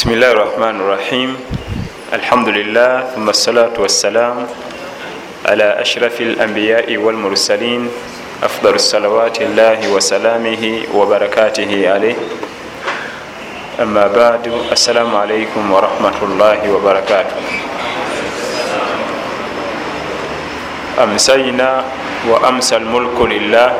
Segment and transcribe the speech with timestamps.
[0.00, 1.30] بسم الله الرحمن الرحيم
[2.12, 4.36] الحمد لله ثم الصلاة والسلام
[5.44, 7.82] على أشرف الأنبياء والمرسلين
[8.42, 10.64] أفضل الصلوات الله وسلامه
[10.96, 12.16] وبركاته عليه
[13.80, 17.36] أما بعد السلام عليكم ورحمة الله وبركاته
[20.96, 21.84] أمسينا
[22.28, 23.70] وأمسى الملك لله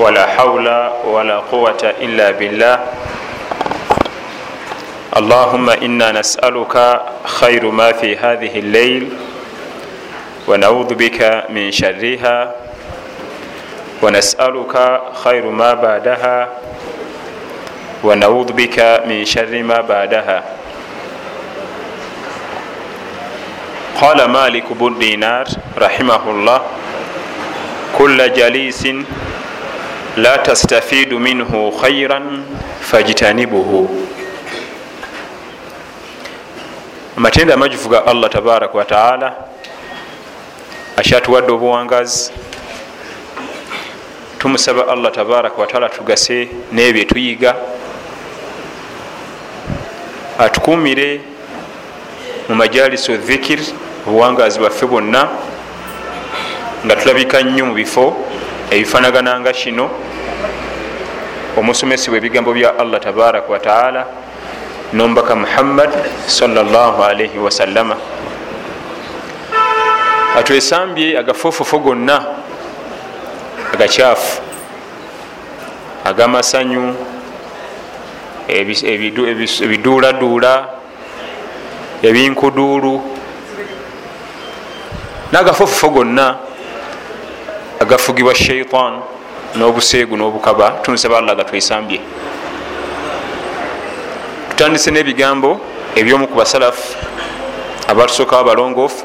[0.00, 0.66] ولا حول
[1.04, 2.76] ولا قوة إلا بالله
[5.16, 9.08] اللهم إنا نسألك خير ما في هذه الليل
[10.48, 12.54] ونعوذ بك من شرها
[14.02, 16.48] ونسألك خير ما بعدها
[18.04, 20.44] ونعوذ بك من شر ما بعدها
[24.00, 25.46] قال مالك بن دينار
[25.78, 26.60] رحمه الله
[27.98, 28.88] كل جليس
[30.16, 32.44] لا تستفيد منه خيرا
[32.80, 33.88] فاجتنبه
[37.16, 39.34] amatenda amajufu ga allah tabaraka wataala
[40.96, 42.32] akyatuwadde obuwangazi.
[44.38, 47.54] Tumusaba allah tabaraka wataala tugase nebyo tuyiga.
[50.38, 51.20] Atukumire
[52.48, 53.60] mu majalisi dhikir
[54.08, 55.28] obuwangazi bwaffe bwonna
[56.86, 58.16] nga tulabika nnyo mu bifo
[58.70, 59.90] ebifanagana nga kino
[61.56, 64.06] omusomesibwa ebigambo bya allah tabaraka wataala
[64.92, 65.90] nombaka muhammad
[66.26, 67.96] salllahalaihi wasallama
[70.38, 72.24] atwesambye agafuufufu gonna
[73.74, 74.42] agakyafu
[76.04, 76.94] agamasanyu
[79.62, 80.68] ebiduuladuula
[82.02, 83.02] ebinkuduulu
[85.32, 86.36] n'agafuufufu gonna
[87.80, 89.00] agafugibwa shaitan
[89.56, 92.00] n'obuseegu n'obukaba tumusaba allah gatwesambye
[94.62, 95.58] tutandise n'ebigambo
[95.98, 96.94] ebyomu ku basalafu
[97.90, 99.02] abatusookawo abalongoofu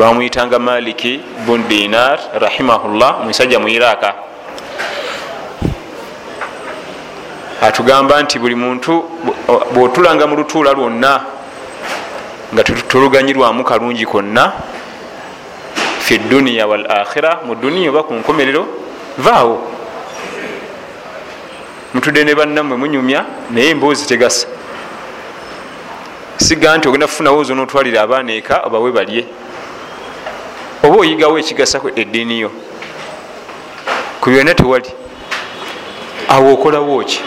[0.00, 4.14] bamwyitanga maliki bun dinar rahimahullah musajja mu iraka
[7.60, 9.04] atugamba nti buli muntu
[9.76, 11.12] bwotulanga mu lutuula lwonna
[12.56, 14.52] nga tuluganyirwamu kalungi konna
[16.00, 18.64] fi duniya wal akhira mu duniya oba ku nkomerero
[19.20, 19.60] vaawo
[21.94, 24.46] mutudde ne bannammwe munyumya naye emboozi tegasa.
[26.36, 29.24] Siga nti ogenda kufunawo ozo notwalira abaana eka obawe balye.
[30.82, 32.50] Oba oyigawo ekigasa eddiini yo?
[34.20, 34.90] Ku byonna tewali.
[36.28, 37.20] Awo okolawo ki?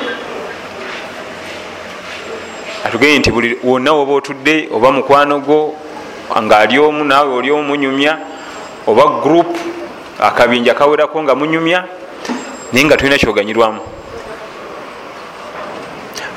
[2.86, 5.76] Atugeye nti buli wonna woba otudde oba mukwano gwo
[6.42, 8.18] ngaali omu naawe oli omu munyumya
[8.88, 9.58] oba group
[10.20, 11.84] akabinja kawerako nga munyumya
[12.74, 13.93] naye nga tulina kyoganyirwamu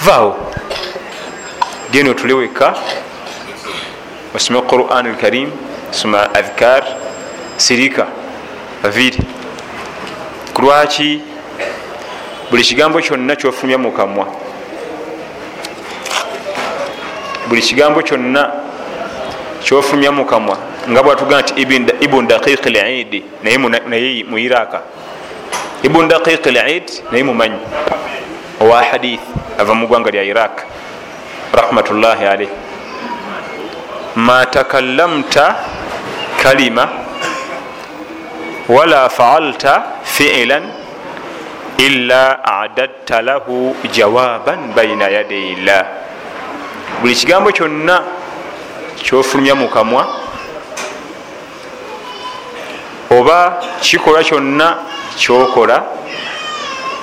[0.06, 0.36] vaawo
[1.90, 2.74] genda otule wekka
[4.34, 5.50] osome quran alkarim
[5.90, 6.82] soma adhkar
[7.56, 8.06] sirika
[8.82, 9.18] baviri
[10.54, 11.20] kulwaki
[12.50, 14.26] buli kigambo kyonna kyofulumya mukamwa.
[17.48, 18.50] Buli kigambo kyonna
[19.64, 20.58] kyofulumya mukamwa.
[20.90, 21.62] Nga bwatugaa nti
[22.00, 24.80] ibun daqiq lidi naye mu iraka.
[25.82, 27.58] Ibun daqiq lid naye mumanyi
[28.60, 29.20] owa hadith
[29.58, 30.64] ava mu ggwanga lya iraq.
[31.52, 32.50] Rahmatullahi alaih
[34.16, 35.56] ma takallamta
[36.42, 36.88] kalima
[38.68, 40.64] wala faalta fiilan
[41.78, 45.84] illa adadta lahu jawaban baina yadai llah.
[47.00, 48.00] Buli kigambo kyonna
[48.96, 50.02] kyofulumya mukamwa
[53.10, 54.68] oba kikolwa kyonna
[55.16, 55.84] kyokola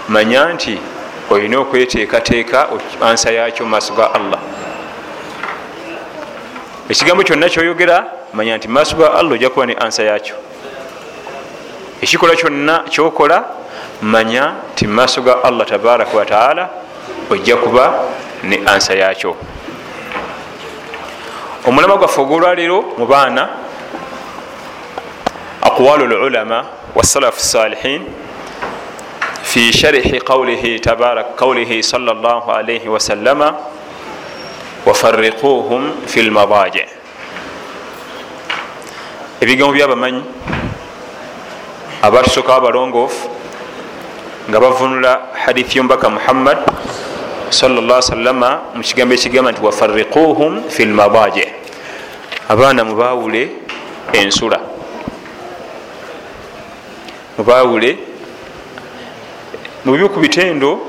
[0.10, 0.93] manya nti
[1.30, 2.68] olina okweteekateeka
[3.02, 4.40] ansa yakyo mumaaso ga allah.
[6.90, 10.36] Ekigambo kyonna kyoyogera manya nti mumaaso ga allah ojja kuba ne ansa yakyo
[12.02, 13.44] ekikola kyonna kyokola
[14.02, 16.70] manya nti mumaaso ga allah tabaraka wataala
[17.30, 17.94] ojja kuba
[18.44, 19.36] ne ansa yakyo
[21.66, 23.50] omulama gwaffe ogwolwaleero mu baana
[25.62, 26.66] aqwalu lulama
[26.96, 28.02] wasalafu salihin
[29.53, 33.41] في شرح قوله تبارك قوله صلى الله عليه وسلم
[34.87, 36.87] وفرقوهم في المضاجع
[39.41, 40.23] ebigambo byabamanyi
[42.03, 43.29] abatusokawo abalongoofu
[44.51, 45.13] nga bavunula
[45.47, 46.59] hadithi yombaka muhammad
[47.51, 51.47] salla salama mu kigambo ekigamba nti wafariquhum fi lmadaji
[52.49, 53.43] abaana mubawule
[54.13, 54.59] ensula
[57.39, 57.99] mubawule
[59.86, 60.80] mubibi ku bitendo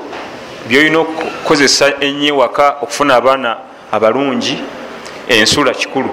[0.69, 3.57] byolina okukozesa enye waka okufuna abaana
[3.93, 4.59] abalungi
[5.29, 6.11] ensula kikulu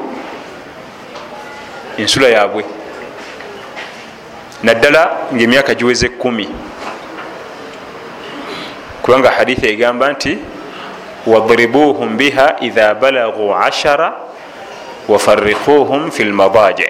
[1.98, 2.66] ensula yaabwe.
[4.64, 6.50] Naddala ngaemyaka giweze kumi
[9.02, 10.38] kubanga haditha egamba nti
[11.26, 14.14] wadribuhum biha idha balagu ashara
[15.08, 16.88] wafarikuhum fi lmadaji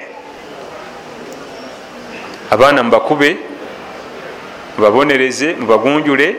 [2.51, 3.37] abaana mubakube
[4.77, 6.35] mubabonereze mubagunjule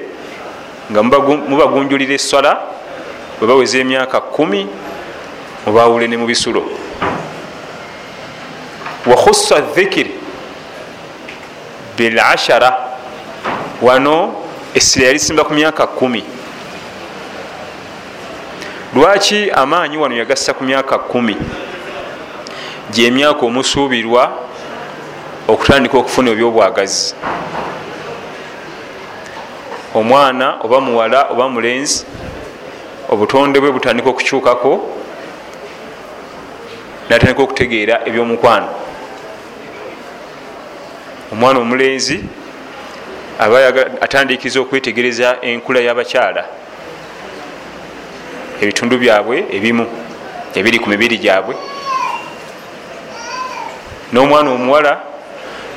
[0.90, 2.60] nga mubagunjulira eswala
[3.40, 4.66] webaweza emyaka kumi
[5.66, 6.62] mubawule ne mubisulo
[9.06, 10.10] wakhusa dhikiri
[11.96, 12.78] bilashara
[13.82, 14.34] wano
[14.74, 16.24] essira yalisimba ku myaka kumi.
[18.94, 21.36] Lwaki amaanyi wano yagassa ku myaka kumi?
[22.90, 24.32] Gyemyaka omusuubirwa
[25.48, 27.14] okutandika okufuna ebyobwagazi
[29.94, 32.06] omwana oba muwala oba mulenzi
[33.08, 34.72] obutonde bwe butandika okukyukako
[37.08, 38.68] natandika okutegeera ebyomukwano.
[41.32, 42.24] Omwana omulenzi
[43.38, 43.58] aba
[44.00, 46.44] atandikiza okwetegereza enkula y'abakyala
[48.62, 49.86] ebitundu byabwe ebimu
[50.54, 51.54] ebiri ku mibiri gyabwe.
[54.12, 54.92] N'omwana omuwala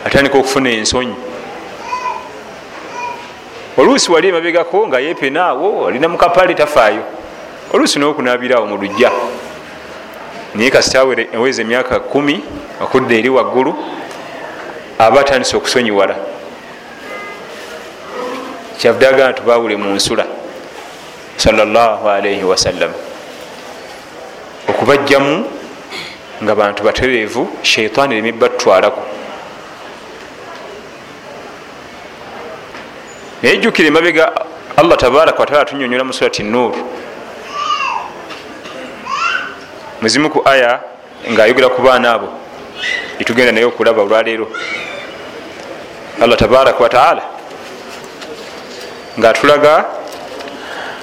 [0.05, 1.15] atandika okufuna ensonyi
[3.77, 7.03] oluusi wali emabegako nga yepenaawo alina mukapale tafaayo.
[7.73, 9.11] Oluusi nokunabirawo mu lujja
[10.55, 12.43] naye kasitawere eweza emyaka kumi
[12.81, 13.75] okudda eri waggulu
[14.99, 16.15] aba atandise okusonyiwala.
[18.77, 20.25] Kyavudde agana tubawule mu nsula
[21.37, 22.91] salaalaihi wasallam
[24.69, 25.45] okubajjamu
[26.43, 29.01] nga bantu batereevu sheitaani remibba tutwalako
[33.43, 34.31] naye jjukira emabega
[34.77, 36.75] allah tabaraka wataala atunyonyola mu surati nur
[40.01, 40.79] muzimu ku aya
[41.31, 42.29] ngaayogera ku baana abo
[43.19, 44.47] itugenda naye okulaba olwaleero.
[46.21, 47.23] Allah tabaraka wataala
[49.19, 49.85] ngaatulaga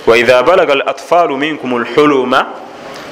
[0.07, 2.47] waidha balaga al atfalu minkum lhuluma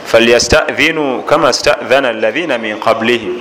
[0.06, 3.40] falyastadhinu kama stadhana alaina min qablihim.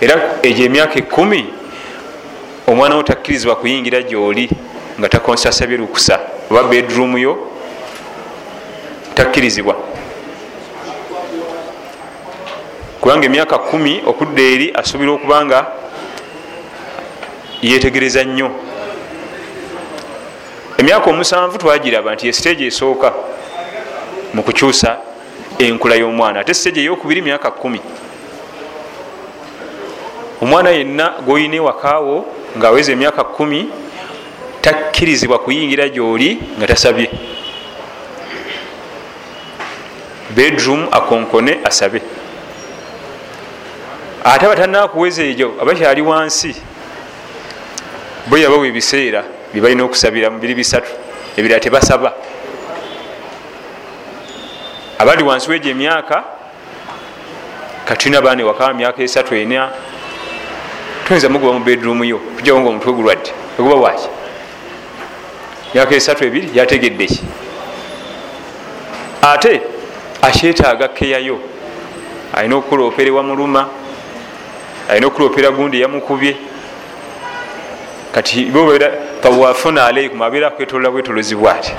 [0.00, 1.57] Era egyo emyaka ekumi
[2.68, 4.50] omwana wo takkirizibwa kuyingira gyoli
[4.98, 6.20] nga takonsasabye lukusa
[6.50, 7.52] oba bedroom yo
[9.14, 9.76] takkirizibwa.
[13.00, 15.66] Kubanga emyaka kumi okudda eri asuubira okuba nga
[17.62, 18.50] yetegereza nnyo.
[20.78, 23.12] Emyaka omusanvu twagiraba nti esiteegi esooka
[24.34, 24.96] mu kukyusa
[25.58, 26.40] enkula y'omwana.
[26.40, 27.80] Ate siteegi eyokubiri myaka kumi
[30.42, 33.70] omwana yenna gwoyina ewakaawo ngaaweza emyaka kumi
[34.60, 37.10] takkirizibwa kuyingira gyoli nga tasabye.
[40.30, 42.02] Bedroom akonkone asabe.
[44.24, 46.52] Ate abatanakuweza egyo abakyali wansi
[48.26, 49.24] bo yabawa ebiseera
[49.54, 50.90] byebalina okusabira mubiri bisatu
[51.36, 52.12] ebirala tebasaba.
[54.98, 56.24] Abali wansi wegyo emyaka
[57.86, 59.70] katulina baana ewaka myaka esatu ena
[61.08, 63.32] tuyinza muguba mu bedroom yo tujawo nga omutwe gulwadde.
[63.58, 64.08] Eguba waki
[65.74, 67.24] myaka esatu ebiri yategedde ki?
[69.22, 69.62] Ate
[70.22, 71.40] akyetaaga keyayo
[72.34, 73.68] alina okukuloopera ewamuluma
[74.90, 76.36] alina okuloopera gundi yamukubye
[78.12, 81.72] kati bobera tawafuna alaikum abeera kwetolola bwetolozibwa ati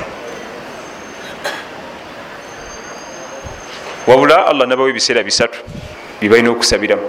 [4.07, 5.59] wabula allah nabawo ebiseera bisatu
[6.19, 7.08] byebalina okusabiramu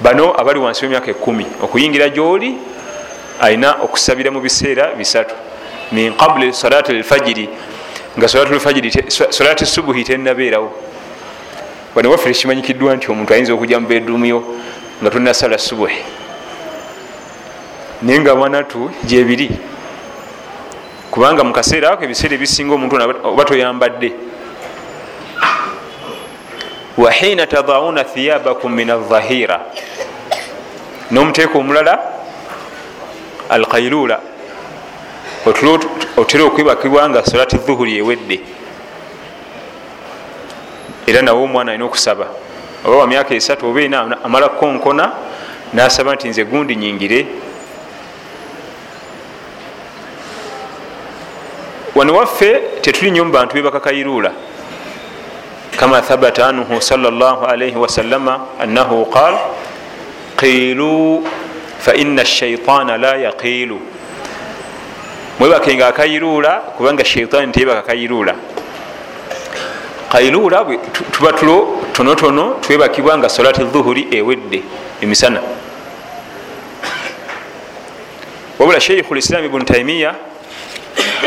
[0.00, 2.54] bano abali wansi wemyaka ekumi okuyingira gyoli
[3.40, 5.34] alina okusabira mu biseera bisatu.
[5.92, 7.48] Min qabli salati lfajiri
[8.18, 8.28] nga
[9.30, 10.72] salati subuhi tenabeerawo
[11.94, 14.42] bano waffe tekimanyikiddwa nti omuntu ayinza okujja mu bedumuyo
[15.02, 15.98] nga tonasala subuhi.
[18.02, 19.50] Naye nga wanatu gyebiri
[21.10, 24.12] kubanga mukaseera ako ebiseera ebisinga omuntu oba toyambadde
[26.98, 29.60] wahina tadauna thiyabakum min aldhahira
[31.10, 31.98] nomuteeka omulala
[33.48, 34.20] alkailula
[36.16, 38.40] otera okwibakibwa nga solati dhuhuri ewedde.
[41.06, 42.26] Era nawe omwana alina okusaba.
[42.84, 45.12] Oba wa myaka esatu oba ena amala kukonkona
[45.72, 47.26] nasaba nti nze gundi nyingire.
[51.94, 54.32] Wano waffe tetuli nyo mu bantu bebakakairula
[55.78, 59.38] kama thabata anhu salllah alaihi wasalama annahu qal
[60.36, 61.22] qilu
[61.78, 63.78] faina shaitaana la yaqiilu
[65.38, 68.34] mwebakenga akayiruula kubanga shaitaani teyebaka kayiruula
[70.12, 70.66] kailuula
[71.12, 74.62] tuba tulo tonotono twebakibwa nga solati dhuhuri ewedde
[75.02, 75.40] emisana
[78.58, 80.14] wabula sheikhu lislam ibunu taimiya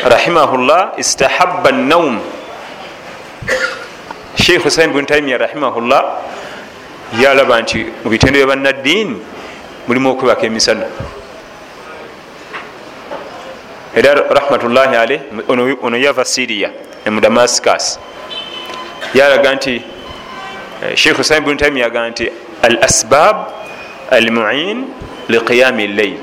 [0.04, 2.20] rahimahullah istahaba naum
[4.52, 6.04] sheikhu lislam ibunu taimiya rahimahullah
[7.24, 9.16] yalaba nti mu bitendo bya bannaddiini
[9.88, 10.88] mulimu okwebaka emisana.
[13.96, 16.72] Era rahmatullahi aleh ono yava siriya
[17.08, 18.00] mu damascus.
[19.16, 19.80] Yalaga nti
[20.84, 22.28] eh, sheikh husain bnu taimi yaga nti
[22.62, 23.48] al asbab
[24.12, 24.92] almuin
[25.30, 26.20] liqiyami lleil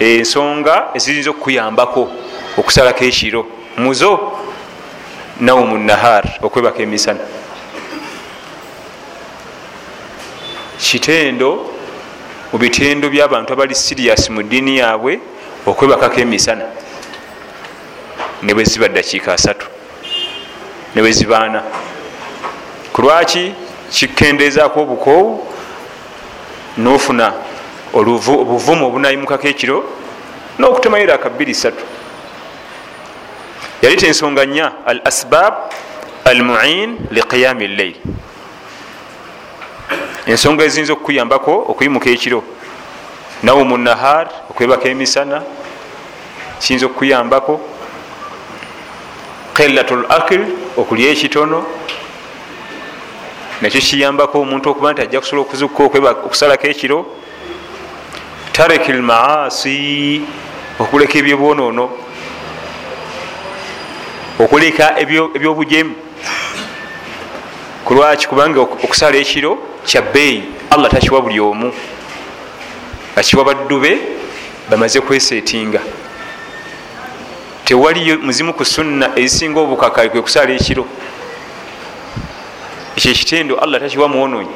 [0.00, 2.08] ensonga eziyinza okukuyambako
[2.56, 4.43] okusalako ekiro muzo
[5.40, 7.20] naumu nahar okwebaka emisana
[10.78, 11.70] kitendo
[12.52, 15.20] mu bitendo byabantu abali sirias mu ddiini yaabwe
[15.66, 16.64] okwebakako emisana
[18.42, 19.66] ne bwe ziba dakiika asatu
[20.94, 21.62] newezibaana
[22.92, 23.52] kulwaki
[23.90, 25.46] kikendezaako obukoowu
[26.78, 27.32] nofuna
[27.92, 29.84] obuvumu obunayimukako ekiro
[30.58, 31.72] nokutemayo aka 23
[33.82, 35.54] yali tensonga nya al asbab
[36.24, 37.96] al muin liqiyami lleil
[40.26, 42.42] ensonga eziyinza okukuyambako okuyimuka ekiro.
[43.42, 45.42] Nawe munahar okwebaka emisana
[46.60, 47.60] kiyinza okukuyambako.
[49.54, 50.42] Qillatul akil
[50.76, 51.64] okulya ekitono
[53.60, 55.82] nakyo kiyambako omuntu okuba nti ajja kusobola okuzuka
[56.26, 56.98] okusalako ekiro.
[58.52, 60.22] Tareki lmaasi
[60.80, 62.03] okuleka ebyobwonono
[64.38, 65.94] okuleka ebyobujemu
[67.84, 71.72] kulwaki kubanga okusala ekiro kyabbeeyi allah takiwa buli omu
[73.16, 73.98] akiwa baddube
[74.70, 75.80] bamaze kwesetinga
[77.64, 80.86] tewaliyo muzimu ku sunna ezisinga obukakayi kwe kusala ekiro
[82.96, 84.54] ekyo ekitendo allah takiwa mwononyi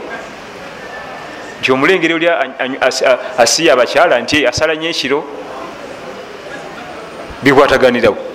[1.60, 2.28] nti omulengere oli
[3.38, 5.24] asiya abakyala nti asala nyo ekiro
[7.42, 8.27] bikwataganirawo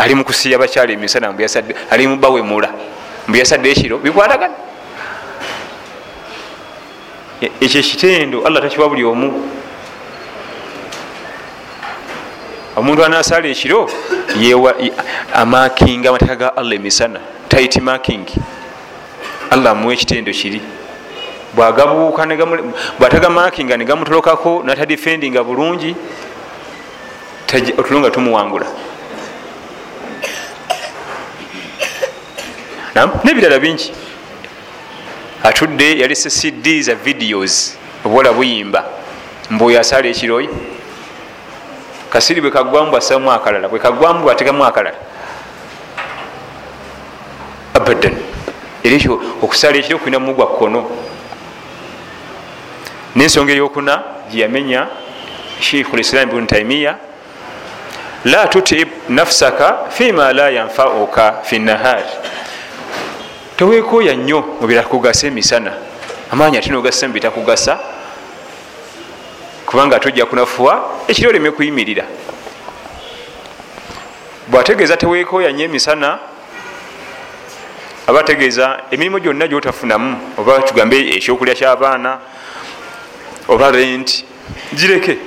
[0.00, 1.34] ali mukusiya abakyala emisana
[1.90, 2.72] ali mubawemula
[3.28, 4.54] mbuyasadde ekiro bikwatagana.
[7.60, 9.28] Ekyo ekitendo allah takiwa buli omu.
[12.76, 13.90] Omuntu anasala ekiro
[15.34, 18.24] amakinga amateeka ga allah emisana tit making
[19.50, 20.60] allah amuwa ekitendo kiri.
[21.54, 22.26] Bwagabuuka
[22.98, 25.94] bwatagamakinga negamutolokako natadifendinga bulungi
[27.78, 28.66] otulo nga tumuwangula
[33.24, 33.92] nebirala bingi.
[35.42, 38.84] Atudde yalese cd za videos obuwala buyimba.
[39.50, 40.50] Mbuoyo asala ekiroyo
[42.10, 44.96] kasiri bwekagwamu bwasamu akalala bwekagwamu bwategamu akalala.
[47.74, 48.16] Abadan.
[48.82, 50.90] Era ekyo okusala ekiro kulina mugwa kkono.
[53.16, 54.86] Nensonga eyokuna gyeyamenya
[55.60, 56.96] sheikhu lislam bnu taimiya
[58.24, 62.04] la tutib nafsaka fima la yanfauka fi nahari
[63.60, 65.72] tewekoya nnyo mubirakugasa emisana.
[66.30, 67.78] Amaanyi ate nogasa mubitakugasa
[69.66, 72.04] kubanga tojja kunafuwa ekiro oleme kuyimirira.
[74.48, 76.18] Bwategeeza tewekoya nyo emisana
[78.06, 82.18] aba ategeeza emirimu gyonna gyotafunamu oba tugambe ekyokulya kyabaana
[83.48, 84.24] oba rent
[84.72, 85.18] gireke.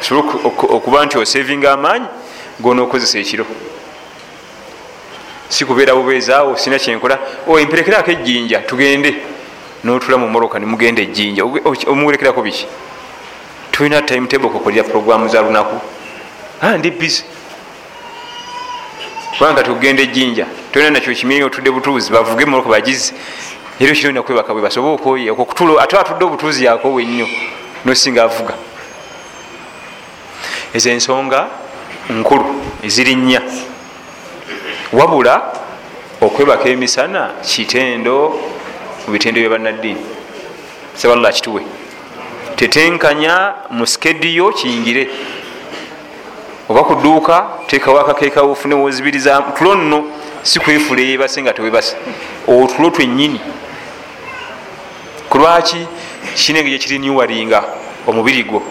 [0.00, 2.06] Osobole okuba nti osevinga amaanyi
[2.60, 3.46] gonaokozesa ekiro
[5.48, 7.18] sikubeera bubeezaawo sina kyenkola
[7.60, 9.14] emperekerako ejjinja tugende.
[9.84, 11.44] Notula mu moroka nimugenda ejjinja.
[11.86, 12.66] Omuwerekerako biki?
[13.70, 15.80] Tulina timetable kukolera programu za lunaku.
[16.78, 17.22] Ndi busy.
[19.38, 23.12] Kubanga tugenda ejjinja tolina nakyo kimiri otudde butuuzi bavuge moroka bagizi
[23.80, 27.26] era kino nakwebaka bwe basobola okoye okokutula ate atudde obutuuzi yakowe nnyo
[27.84, 28.54] nosinga avuga.
[30.74, 31.48] Ezo ensonga
[32.10, 32.44] nkulu
[32.82, 33.42] eziri nnya
[34.92, 35.52] wabula
[36.20, 38.38] okwebaka emisana kitendo
[39.06, 40.00] mu bitendo bya bannaddiini.
[40.94, 41.62] Saballah kituwe.
[42.56, 45.08] Tetenkanya mu skediyo kiyingire.
[46.68, 50.04] Oba kuduuka tekawo akakeekawo ofunewo zibiriza tulo nno
[50.42, 51.96] si kwefula eyebase nga tewebase.
[52.48, 53.40] Otulo twenyini
[55.28, 55.86] kulwaki
[56.34, 57.64] kina engeri ekirinyuwalinga
[58.06, 58.62] omubiri gwo.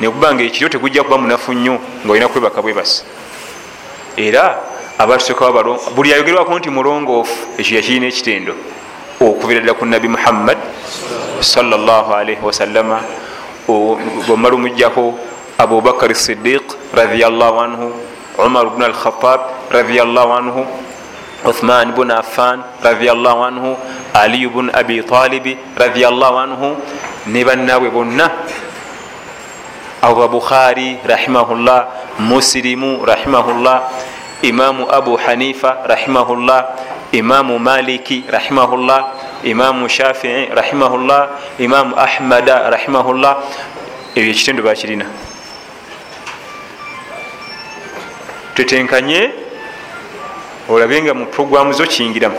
[0.00, 3.04] Nekuba nga ekiro tegujja kuba munafu nnyo nga olina kwebaka bwebase.
[4.16, 4.58] Era
[4.98, 8.54] abatusokawo buli ayogerwako nti mulongoofu ekyo yakirina ekitendo.
[9.20, 10.58] Okubira ddala ku nabi muhammad
[11.40, 13.02] salllahalaihi wasalama
[14.26, 15.18] bwomala omujjako
[15.58, 16.62] abubakar sidiq
[16.94, 17.90] radiallah anhu
[18.38, 20.62] umar bnu alkhatab radiallah anhu
[21.42, 23.74] uthman bun affan radiallah anhu
[24.14, 26.78] aliyu bun abi talibi radiallah anhu
[27.26, 28.26] ne bannaabwe bonna.
[29.98, 31.90] Abo babukhari rahimahullah
[32.22, 33.76] musilimu rahimahullah
[34.42, 36.66] imamu abu hanifa rahimahullah.
[37.12, 39.14] Imamu maliki rahimahullah.
[39.42, 41.28] Imamu shafii rahimahullah.
[41.58, 43.42] Imamu ahmada rahimahullah.
[44.14, 45.06] Ebyo ekitendo bakirina.
[48.54, 49.30] Tutenkanye
[50.68, 52.36] olabe nga mu programu zo kiyingiramu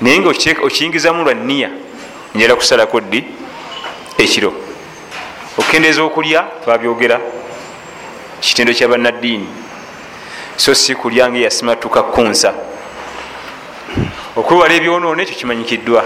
[0.00, 0.30] naye nga
[0.62, 1.70] okiyingizamu lwa niya
[2.34, 3.24] njala kusalako ddi
[4.18, 4.54] ekiro.
[5.58, 7.20] Okukendeeza okulya twabyogera.
[8.40, 9.67] Kitendo kya bannaddiini
[10.58, 12.52] so si kulya nga eyasimatuka kunsa.
[14.36, 16.02] Okwewala ebyonoona ekyo kimanyikiddwa.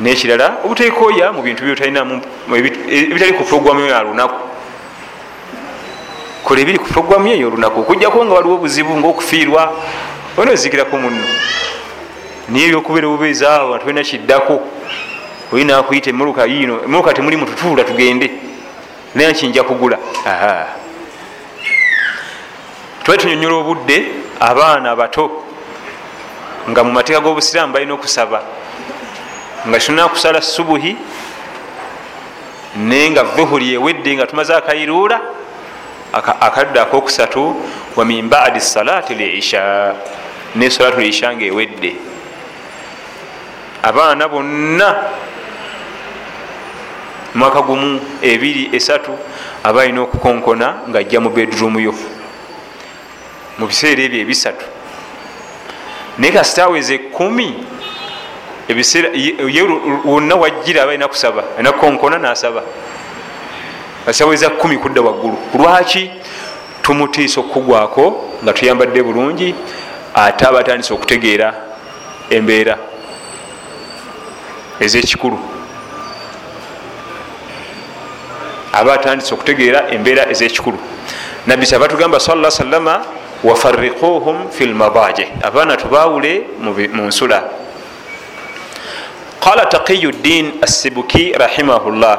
[0.00, 4.38] Nekirala obuteekooya mu bintu ebitali ku programu eyo yalunaku
[6.44, 9.62] kola ebiri ku programu eyo olunaku okujjako nga waliwo obuzibu ngaokufiirwa
[10.38, 11.18] ona ozikirako muno
[12.48, 14.56] naye ebyokubeera obubeezaawo nga tulina kiddako.
[15.52, 18.30] Olina akuyita emmotoka yino emmotoka temuli mututuula tugende.
[19.14, 19.98] Naye kinja kugula
[23.08, 23.98] twali tunyonyola obudde
[24.40, 25.24] abaana abato
[26.68, 28.44] nga mu mateeka g'obusiraamu balina okusaba.
[29.64, 30.92] Nga tulina kusala subuhi
[32.76, 35.20] naye nga vuhuri ewedde nga tumaze akayiruula
[36.12, 37.56] akadde akokusatu
[37.96, 39.96] wa min badi salati lisha
[40.54, 41.96] ne salatu lisha nga ewedde
[43.82, 44.88] abaana bonna
[47.34, 49.16] mwaka gumu ebiri esatu
[49.64, 51.94] aba alina okukonkona nga ajja mu bedroom yo
[53.58, 54.64] mu biseera ebyo ebisatu.
[56.18, 57.54] Naye kasitaweze ekumi
[58.68, 59.08] ebiseera
[60.04, 62.62] wonna wajjira aba alina kusaba alina kukonkona nasaba.
[64.06, 65.38] Kasitaweza kumi kudda waggulu.
[65.54, 66.10] Lwaki
[66.82, 68.04] tumutiisa okukugwako
[68.42, 69.54] nga tuyambadde bulungi
[70.14, 71.54] ate aba atandisa okutegeera
[72.30, 72.78] embeera
[74.80, 75.38] ezekikulu?
[78.72, 80.78] Aba atandise okutegeera embeera ezekikulu.
[81.46, 86.46] Nabbi kyava tugamba sala salama wafariquhum fi lmadaje abaana tubawule
[86.92, 87.44] mu nsula.
[89.40, 92.18] qala taqiyu ddin assibuki rahimahullah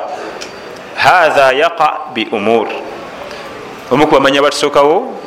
[0.95, 2.67] hatha yaqa bi umur
[3.91, 5.19] omu kubamanya batusokawo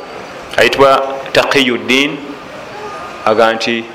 [0.57, 1.03] ayitibwa
[1.33, 2.17] taqiyu ddin
[3.25, 3.85] aga nti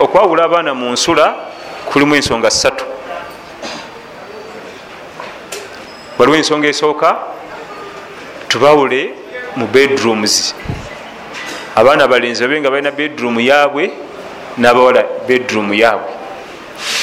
[0.00, 1.34] okwawula abaana mu nsula
[1.86, 2.84] kulimu ensonga ssatu.
[6.18, 7.16] Waliwo ensonga esooka
[8.48, 9.15] tubawule
[9.56, 10.54] mu bedrooms.
[11.74, 13.90] Abaana abalenzi babe nga balina bedroom yaabwe
[14.58, 16.12] n'abawala bedroom yaabwe.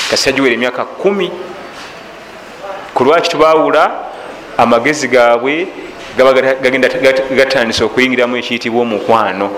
[0.10, 1.32] Kasita giwera emyaka kumi.
[2.94, 3.92] Ku lwaki tubawula
[4.58, 5.68] amagezi gaabwe
[6.18, 6.34] gaba
[7.36, 9.50] gatandisa okuyingiramu ekiyitibwa omukwano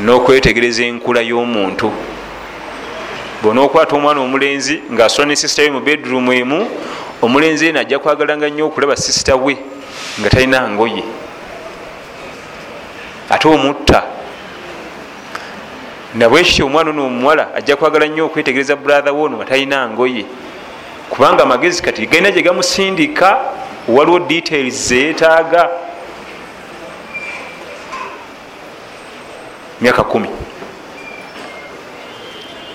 [0.00, 1.92] n'okwetegereza enkula y'omuntu.
[3.42, 6.68] Bona okwata omwana omulenzi ngaasula ne sisita we mu bedroom emu
[7.22, 9.56] omulenzi eno ajja kwagalanga nnyo okulaba sisita we
[10.20, 11.04] nga talina ngoye.
[13.30, 14.02] Ate omutta.
[16.14, 20.24] Nabwekityo omwana ono omuwala ajja kwagala nnyo okwetegereza brother we ono nga talina ngoye.
[21.10, 23.38] Kubanga amagezi kati galina gye gamusindika
[23.88, 25.68] waliwo details zeyetaaga
[29.80, 30.28] myaka kumi.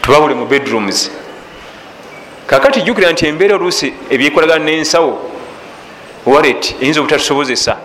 [0.01, 1.11] Tubawule mu bedrooms.
[2.47, 5.34] Kakati jukira nti embeera oluusi ebyekolagana nensawo
[6.25, 7.77] walet eyinza obutatusobozesa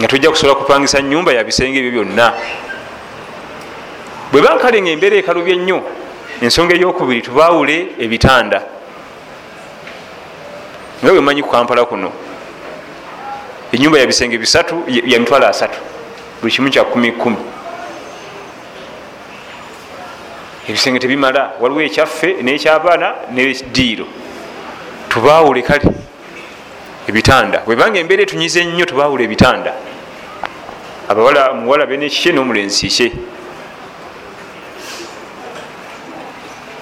[0.00, 2.32] nga tujja kusobola kupangisa nyumba yabisenge ebyo byonna.
[4.32, 5.78] Bwe bankale nga embeera ekalubya ennyo
[6.40, 8.60] ensonga eyokubiri tubawule ebitanda.
[11.00, 12.12] Nga bwemanyi kukampala kuno
[13.72, 15.78] enyumba yabisenge bisatu ya mitwalo asatu
[16.40, 17.36] buli kimu kya kumi kumi
[20.68, 24.06] ebisenge tebimala waliwo ekyaffe nekyabaana nediiro
[25.08, 25.84] tubawule kale
[27.08, 27.62] ebitanda.
[27.66, 29.72] Bwebanga embeera etunyiza ennyo tubawula ebitanda.
[31.08, 33.12] Abawala muwala benekikye nomulenzi kikye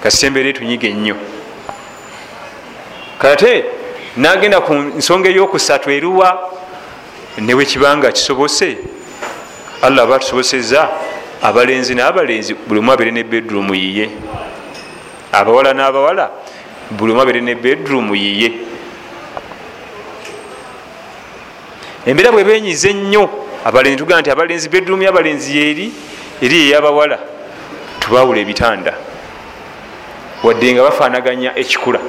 [0.01, 1.15] kasita embeera etunyiga ennyo.
[3.19, 3.65] Kate
[4.17, 6.29] nagenda ku nsonga eyokusatu eruwa
[7.37, 8.77] newe kibanga kisobose
[9.81, 10.89] allah aba tusoboseza
[11.41, 14.09] abalenzi nabalenzi buli omu abeere ne bedroom yiye.
[15.31, 16.31] Abawala n'abawala
[16.91, 18.74] buli omu abeere ne bedroom yiye
[22.05, 23.29] embeera bwe benyize ennyo
[23.65, 25.91] abalenzi tugaa nti abalenzi bedroom yabalenzi yeri
[26.41, 27.19] eri eyabawala
[27.99, 28.93] tubawula ebitanda.
[30.43, 31.99] Wadde nga bafanaganya ekikula.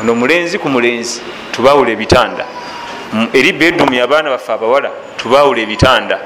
[0.00, 1.20] Ono mulenzi ku mulenzi
[1.52, 2.44] tubawula ebitanda.
[3.32, 6.18] Eri bedum abaana baffe abawala tubawula ebitanda.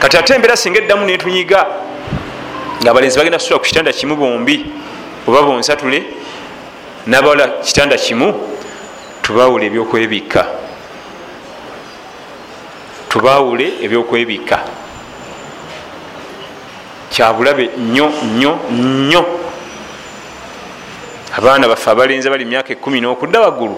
[0.00, 1.66] Kati ate embeera singa eddamu netunyiga
[2.82, 4.66] nga abalenzi bagenda kusula ku kitanda kimu bombi
[5.28, 6.02] oba bonsatule
[7.06, 8.51] nabawala kitanda kimu
[9.32, 10.46] tubawule ebyokwebikka
[13.08, 14.58] tubawule ebyokwebikka
[17.10, 19.24] kyabulabe nnyo nnyo nnyo.
[21.36, 23.76] Abaana baffe abalenzi bali myaka ekumi n'okudda waggulu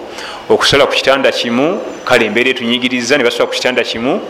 [0.51, 4.21] okusala ku kitanda kimu kale embeera etunyigiriza ne basala ku kitanda kimu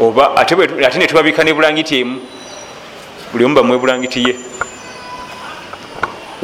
[0.00, 0.52] oba ate
[0.98, 2.20] netubabika ne bulangiti emu.
[3.32, 4.36] Buli omu bamwe bulangiti ye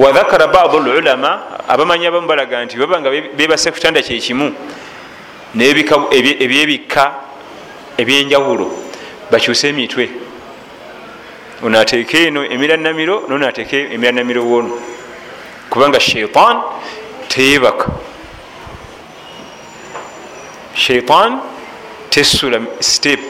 [0.03, 1.31] wadhakara badu lulama
[1.69, 4.49] abamanyi abamu balaga nti baba nga bebase ku kitanda kyekimu
[6.45, 7.05] ebyebikka
[8.01, 8.67] ebyenjawulo
[9.31, 10.11] bakyuse emitwe.
[11.63, 14.73] Ono ateeke eno emiranamiro nono ateeke emiranamiro wono.
[15.71, 16.63] Kubanga shaitan
[17.29, 17.87] teyebaka
[20.75, 21.41] shaitan
[22.11, 23.21] tesula step.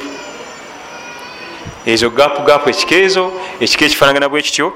[1.87, 4.72] Ezo gapu gapu ekikeezo ekika ekifanagana bwe kityo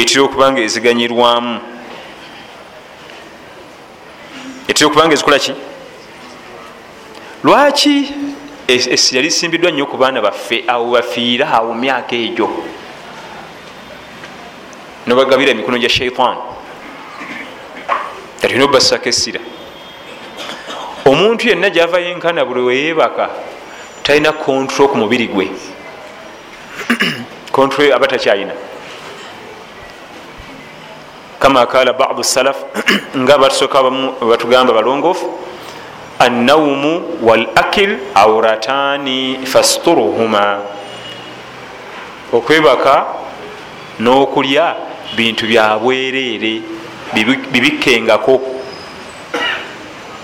[0.00, 1.60] etera okubanga eziganyirwamu.
[4.68, 5.54] Etera okubanga ezikola ki?
[7.44, 8.12] Lwaki
[8.68, 12.48] essira lisimbiddwa nnyo ku baana baffe awo bafiira awo myaka egyo?
[15.06, 16.36] Nobagabira emikono gya shaitan
[18.38, 19.40] atolina obasako essira
[21.04, 23.30] omuntu yenna gyava yenkana buli weyebaka
[24.02, 25.48] talina kontro ku mubiri gwe.
[27.52, 28.52] Kontro aba takyalina
[31.44, 32.56] kama kala badu salaf
[33.20, 33.82] nga batusooka
[34.30, 35.28] batugamba balongoofu
[36.18, 40.60] annaumu wal akil auratani fasturuhuma.
[42.32, 43.06] Okwebaka
[44.00, 44.76] n'okulya
[45.16, 46.62] bintu byabwereere
[47.52, 48.40] bibikkengako.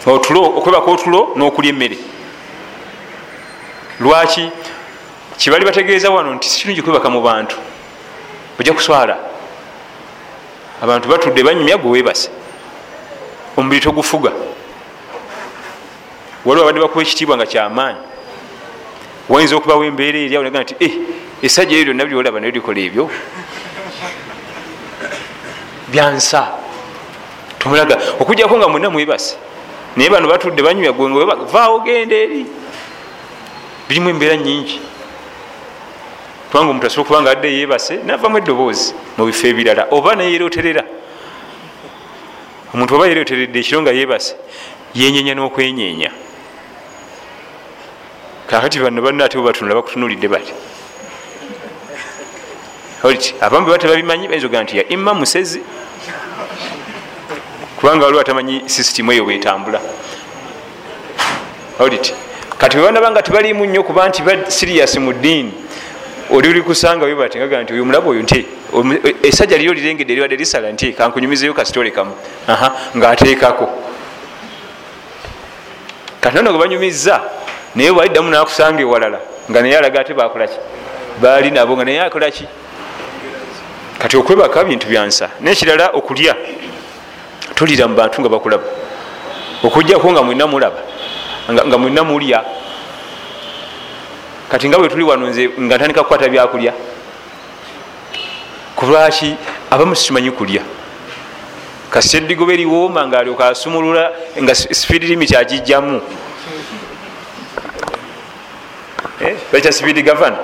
[0.07, 1.99] Otulo okwebaka otulo n'okulya emmere.
[4.01, 4.49] Lwaki?
[5.37, 7.57] Kibali bategeeza wano nti sikirungi kwebaka mu bantu.
[8.59, 9.30] Ojja kuswala
[10.83, 12.31] abantu batudde banyumya gwe webase
[13.57, 14.33] omubiri togufuga.
[16.45, 18.01] Waliwo abadde bakuba ekitiibwa nga kyamaanyi.
[19.29, 20.93] Wayinza okubawo embeera eri awo naga nti eh,
[21.43, 23.11] esajja eryo lyonna byolaba nayo likola ebyo?
[25.93, 26.49] Byansa
[27.59, 29.37] tumulaga okujjako nga mwena mwebase
[29.97, 32.47] naye bano batudde banyumya gwe vaawo genda eri.
[33.89, 34.81] Birimu embeera nyingi
[36.51, 40.85] kubanga omuntu asobola okubanga adde yebase navamu eddoboozi mu bifo ebirala oba neyeroterera
[42.75, 44.35] omuntu oba yeroteredde ekiro nga yebase
[44.95, 46.11] yenyenya n'okwenyenya
[48.51, 50.53] kakati bano banna ate bebatunula bakutunulidde bati.
[53.05, 55.61] Olti abamu beba tebabimanyi bayinza ogaa nti ya imma musezi.
[57.77, 59.81] Kubanga waliwo atamanyi sisitimu eyo bwetambula.
[61.79, 62.15] Olti
[62.59, 65.53] kati bebanabanga tebalimu nnyo kuba nti ba sirias mu ddiini
[66.33, 68.47] oli uli kusanga webati ngaga nti oyo mulaba oyo nti
[69.23, 72.15] esajja liri olirengedde eriwadde lisala nti kankunyumizeyo kasitole kamu.
[72.97, 73.69] Ngaateekako
[76.21, 77.21] kati nono gwe banyumiza
[77.75, 79.19] naye bwaliddamu nakusanga ewalala
[79.51, 80.59] nga naye alaga ate bakolaki
[81.21, 82.47] baali nabo nga naye akolaki
[83.99, 86.37] kati okwebaka bintu byansa nekirala okulya
[87.55, 88.65] tolira mu bantu nga bakulaba.
[89.63, 90.81] Okujjako nga mwina mulaba
[91.51, 92.45] nga mwina mulya
[94.51, 96.73] kati nga bwe tuli wano nze nga ntandika kukwata byakulya.
[98.77, 99.37] Kulwaki
[99.71, 100.63] abamu sikimanyi kulya?
[101.91, 104.11] Kasi eddigoba eriwooma nga alyoka asumulula
[104.43, 106.01] nga speed limit agijjamu
[109.53, 110.35] bakya speed govern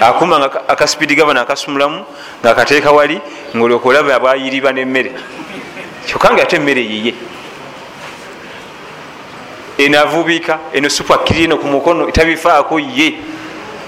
[0.00, 2.04] akuma aka speed govern akasumulamu
[2.40, 3.20] nga akateeka wali
[3.56, 5.12] ngaolyoka olaba bwayiriba nemmere.
[6.06, 7.14] Kyokka nga ate emmere yiye
[9.84, 13.14] eno avubika eno supu akiri eno ku mukono etabifaako ye.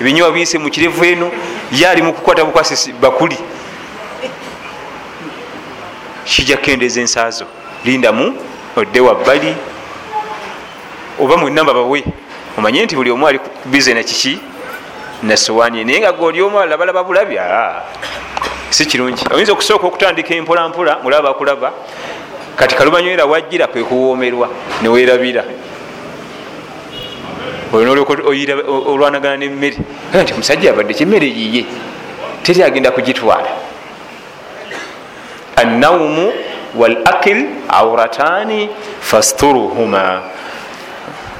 [0.00, 1.30] Ebinywa biyise mu kirevu eno
[1.72, 3.38] ye ali mukukwata bukwasisi bakuli.
[6.24, 7.44] Kijja kukendeeza ensaazo.
[7.84, 8.36] Lindamu
[8.76, 9.54] odde wabbali.
[11.20, 12.04] Oba mwenamba bawe
[12.58, 14.38] omanye nti buli omu ali bize nakiki
[15.22, 17.38] nasowaani naye nga goli omu alabalaba bulabi
[18.70, 19.24] si kirungi.
[19.34, 21.72] Oyinza okusooka okutandika empolampola mulaba bakulaba
[22.56, 23.82] kati kalumanywera wajjira kwe
[27.72, 29.78] kuwoomerwa newerabira olwanagana nemmere.
[30.14, 31.64] Nti musajja abadde kyemmere yiye
[32.42, 33.48] teri agenda kugitwala.
[35.56, 36.32] Annaumu
[36.74, 38.68] wal akil auratani
[39.00, 40.22] fasturuhuma.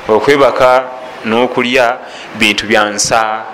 [0.09, 0.85] Okwebaka
[1.25, 1.99] n'okulya
[2.39, 3.45] bintu byansa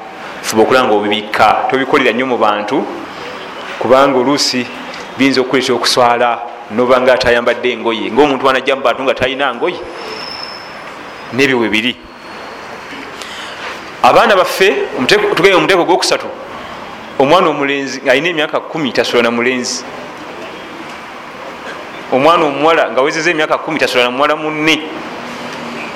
[0.42, 1.66] fuba okulaba nga obibikka.
[1.70, 2.86] Tobikolera nnyo mu bantu
[3.78, 4.66] kubanga oluusi
[5.18, 6.38] biyinza okukuleta okuswala
[6.70, 9.80] nobanga atayambadde engoye ngaomuntu wanajja mubantu nga talina ngoye
[11.32, 12.07] nebyo we biri
[14.02, 14.74] abaana baffe
[15.34, 16.26] tugeye omuteeko gwokusatu.
[17.18, 19.84] Omwana omulenzi alina emyaka kumi tasula na mulenzi.
[22.12, 24.82] Omwana omuwala nga wezeza emyaka kumi tasula na muwala munne.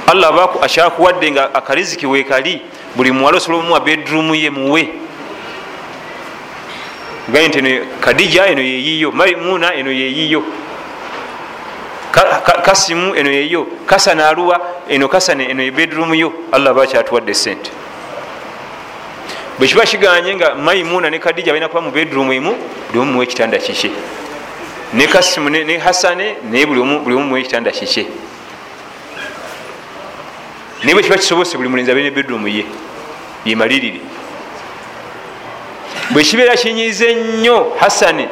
[0.07, 2.63] Allah akyakuwadde nga akariziki wekali
[2.97, 4.89] buli muwala osobola omuwa bedroom ye muwe.
[7.29, 10.43] Gaye nti kadija eno yeyiyo maimuna eno yeyiyo
[12.63, 16.33] kasimu eno yeyo kasana aluwa eno kasana eno ebedroom yo.
[16.53, 17.71] Allah bakyatuwadde sente
[19.59, 22.57] bwekiba kiganye nga maimuna ne kadija balina kuba mu bedroom emu
[22.89, 23.91] buli omu muwa ekitanda kike.
[24.95, 28.07] Ne kasimu ne hasane naye buli omu muwa ekitanda kike.
[30.83, 32.65] Naye bwekiba kisobose buli mulenzi abe ne bedroom ye
[33.45, 34.01] yemalirire
[36.11, 38.29] bwekibeera kinyize nnyo hasane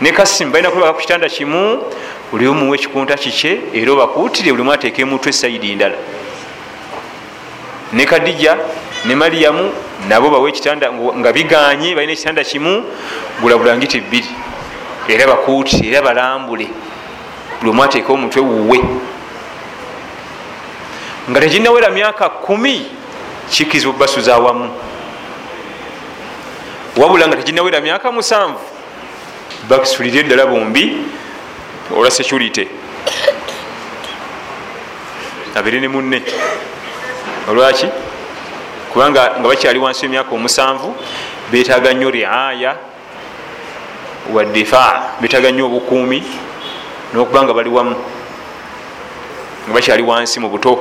[0.00, 1.82] ne kasimu balina kulabaka ku kitanda kimu
[2.30, 5.96] buli omuwa ekikunta kike era obakuutire buli mu ateeka emutw esaidi ndala.
[7.92, 8.56] Ne kadija
[9.04, 9.72] ne mariyamu
[10.08, 12.84] nabo bawe ekitanda nga biganye balina ekitanda kimu
[13.40, 14.28] gulabulangiti bbiri.
[15.08, 16.68] Era bakuuti era balambule.
[17.60, 18.78] Buli omu ateeka omutwe wuwe.
[21.30, 22.86] Nga tekinawera myaka kumi
[23.50, 24.70] kikiza obubasuza awamu.
[26.96, 28.60] Wabula nga tekinawera myaka musanvu
[29.68, 30.96] bakisulire eddala bombi
[31.94, 32.68] olwa security.
[35.54, 36.22] Abere ne munne.
[37.48, 37.86] Olwaki
[38.92, 40.94] kubanga nga bakyali wansi wemyaka omusanvu
[41.50, 42.76] betaga nnyo riaya
[44.34, 46.22] wadifa betaga nnyo obukuumi
[47.14, 47.96] nokuba nga bali wamu
[49.64, 50.78] nga bakyali wansi mu buto.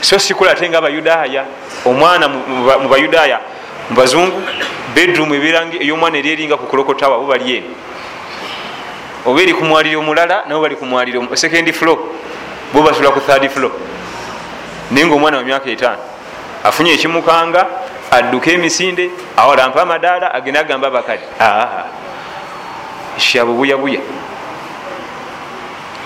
[0.00, 1.44] So sikula ate nga abayudaaya
[1.84, 3.40] omwana mu bayudaaya
[3.90, 4.42] mubazungu
[4.94, 7.72] bedroom eyomwana eri eringa ku kulokotawa bo bali eno.
[9.24, 11.98] Oba eri kumwaliro omulala nabo bali kumwaliro second floor
[12.72, 13.72] bo basula ku third floor.
[14.90, 16.17] Naye nga omwana wa myaka etaano
[16.68, 17.66] afunye ekimukanga
[18.10, 21.22] adduka emisinde awalampa amadaala agenda agamba abakali
[23.16, 24.00] shabo buyabuya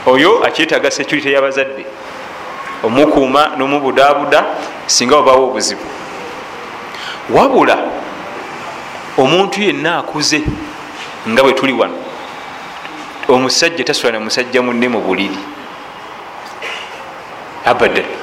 [0.07, 1.85] oyo akyetaga security yabazadde
[2.83, 4.45] omukuuma nomubudabuda
[4.87, 5.87] singa wabawo obuzibu.
[7.31, 7.79] Wabula
[9.19, 10.43] omuntu yenna akuze
[11.29, 11.95] nga bwe tuli wano
[13.29, 15.39] omusajja tasula na musajja munne mu buliri.
[17.65, 18.22] Abadan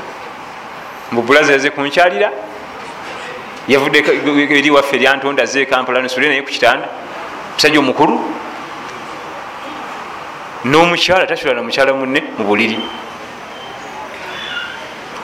[1.12, 2.32] mubulaza yaze kunkyalira.
[3.68, 4.00] Yavudde
[4.58, 6.88] eri waffe eryantonda ze kampala nsule naye ku kitanda.
[7.56, 8.20] Musajja omukulu.
[10.66, 12.80] N'omukyala tasula na mukyala munne mu buliri.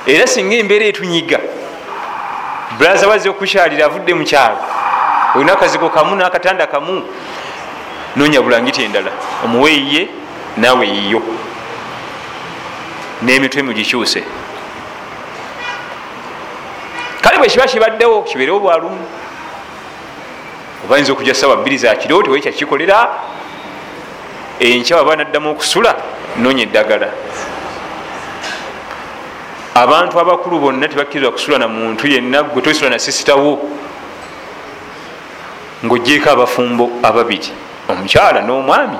[0.07, 1.39] Era singa embeera etunyiga
[2.77, 4.57] bulaza wazze okukyalira avudde mukyalo
[5.35, 7.03] olina akazigo kamu n'akatanda kamu.
[8.15, 9.11] Nonya bulangiti endala.
[9.43, 10.07] Omuweyiye
[10.57, 11.21] naawe yiyo.
[13.23, 14.23] N'emitwe mugikyuse
[17.21, 19.05] kale bwe kiba kibaddewo kibeerewo bwalumu
[20.85, 23.09] obayinza okujja sawa bbiri zakiro tiwe kyakikolera
[24.59, 25.95] enkya waba naddamu okusula
[26.41, 27.09] nonya eddagala.
[29.75, 33.59] Abantu abakulu bonna tebakkirizwa kusula na muntu yenna gwe tosula na sisitawo
[35.85, 37.51] ngaogyeko abafumbo ababiri
[37.89, 38.97] omukyala n'omwami.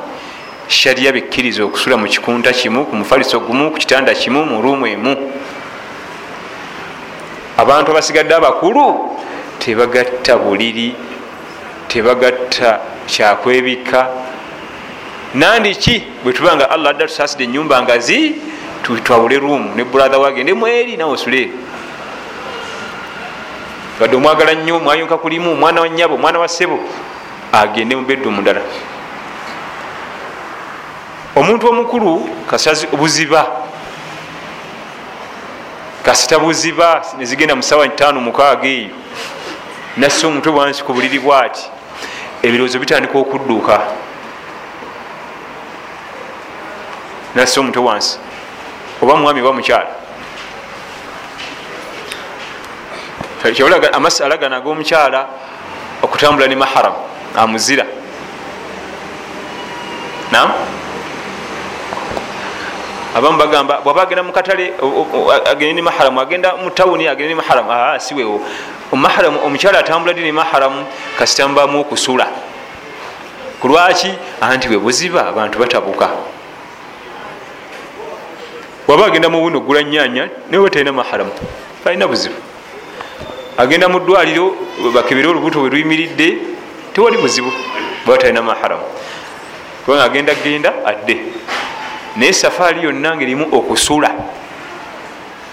[0.68, 5.34] Shariya bekkiriza okusula mu kikunta kimu ku mufaliso gumu ku kitanda kimu mu ruumu emu
[7.66, 9.18] abantu abasigadde abakulu
[9.58, 10.94] tebagatta buliri
[11.90, 14.08] tebagatta kyakwebika.
[15.34, 18.36] Nandiki bwe tuba nga allah adda tusaasidde enyumba ngazi
[18.84, 21.50] twawule ruumu ne buratha wagende mweri nawe osule.
[24.00, 26.80] Badde omwagala nnyo mwayonka kulimu omwana wa nyabo omwana wa ssebo
[27.52, 28.62] agende mu beddumu ndala.
[31.36, 33.65] Omuntu omukulu kasazi buziba
[36.06, 38.96] kasita buziba nezigenda musawa tano mukaaga eyo.
[39.98, 41.66] Nasse omutwe bwansi ku buliri bwati?
[42.44, 43.82] Ebirowoozo bitandika okudduuka
[47.36, 48.20] nasse omutwe wansi.
[49.02, 49.90] Oba mwami oba mukyala.
[53.94, 55.28] Amasi alagana ag'omukyala
[56.02, 56.98] okutambula ne maharamu
[57.36, 57.86] amuzira.
[60.32, 60.52] Nam
[63.16, 64.74] abamu bagamba bwaba agenda mukatale
[65.46, 68.42] agende ne maharamu agenda mutawuni agende ne maharamu aa siwewo
[68.92, 70.86] maharamu omukyala atambula di ne maharamu
[71.18, 72.28] kasita mubamu okusula.
[73.62, 76.10] Kulwaki anti bwe buziba abantu batabuka.
[78.88, 81.32] Waba agenda mu buno ogula nyanya naye talina maharamu
[81.84, 82.36] talina buzibu.
[83.58, 84.56] Agenda mu ddwaliro
[84.94, 86.38] bakebere olubuto bwe luyimiridde
[86.94, 87.52] tewali buzibu
[88.06, 88.84] baba talina maharamu.
[89.86, 91.18] Kubanga agenda genda adde
[92.16, 94.12] naye safaari yonna ngaerimu okusula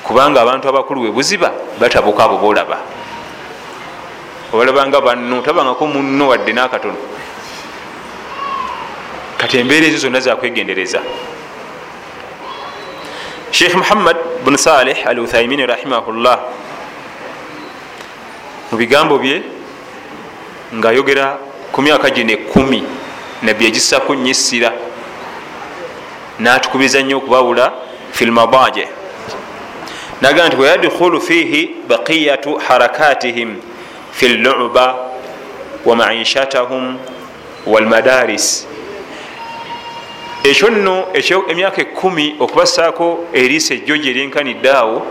[0.02, 2.78] kubanga abantu abakulu webuziba batabuka abo bolaba
[4.52, 6.96] obalabanga banno tabangako munno wadde nakatono.
[9.38, 11.00] Kati embeera ezo zonna zakwegendereza
[13.50, 16.38] sheikh muhammad bun saleh al uthaimini rahimahullah
[18.70, 19.42] mu bigambo bye
[20.74, 21.38] ngaayogera
[21.72, 22.84] ku myaka gino ekumi
[23.42, 24.72] nabbi egisako nnyo essira
[26.42, 27.72] natukubiza nnyo okubawula
[28.12, 28.88] fi lmadaje
[30.20, 33.56] naga nti wayadkhulu fihi baqiyatu harakatihim
[34.12, 34.96] fi luba
[35.84, 36.98] wa maishatahum
[37.66, 38.66] walmadaris
[40.44, 41.06] ekyo nno
[41.48, 45.06] emyaka ekumi okubasaako eriisa ejjojo eryenkanidde awo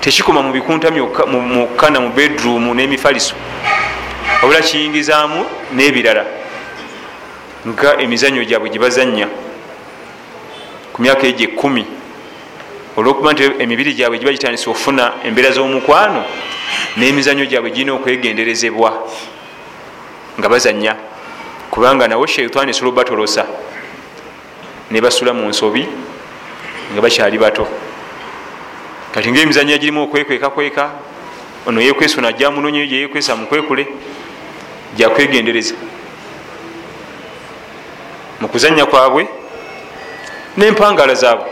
[0.00, 3.34] tekikoma mu bikunta mukana mu bedroom n'emifaliso.
[4.42, 6.24] Wabula kiyingizaamu n'ebirala
[7.68, 9.28] nga emizanyo gyabwe gyebazanya
[10.94, 11.82] ku myaka egyo ekumi
[12.96, 16.22] olwokuba nti emibiri gyabwe giba gitandisa okufuna embeera z'omukwano
[16.96, 18.90] n'emizanyo gyabwe girina okwegenderezebwa
[20.38, 20.94] nga bazanya
[21.70, 23.42] kubanga nawo sheitaani esobola obatolosa
[24.90, 25.82] nebasula mu nsobi
[26.92, 27.66] nga bakyali bato.
[29.10, 30.84] Kati ngaemizanyo girimu okwekwekakweka
[31.66, 33.86] ono yekwesa ono ajja munonyeyo gyeyekwesa mukwekule
[34.96, 35.74] gyakwegendereza
[38.40, 39.26] mu kuzanya kwabwe
[40.56, 41.46] nempangala zaabwe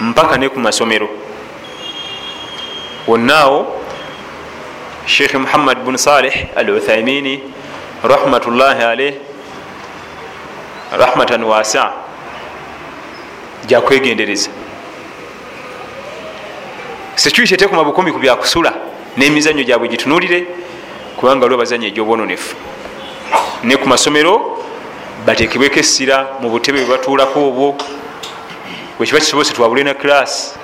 [0.00, 1.08] mpaka ne ku masomero.
[3.06, 3.66] Wonnaawo
[5.06, 7.42] sheikh muhammad bun saleh al uthaimini
[8.02, 9.14] rahmatullahi alaih
[10.92, 11.92] rahmatan wasa
[13.66, 14.50] gyakwegendereza
[17.16, 18.72] security etekuma bukumi ku byakusula
[19.16, 20.46] n'emizanyo gyabwe gitunulire
[21.16, 22.56] kubanga lwo bazanya egyobwononefu.
[23.64, 24.58] Ne ku masomero
[25.26, 27.76] batekebweko essira mu butebe bwe batuulako obwo
[28.98, 30.54] bwekiba kisobose twawule ne kiraasi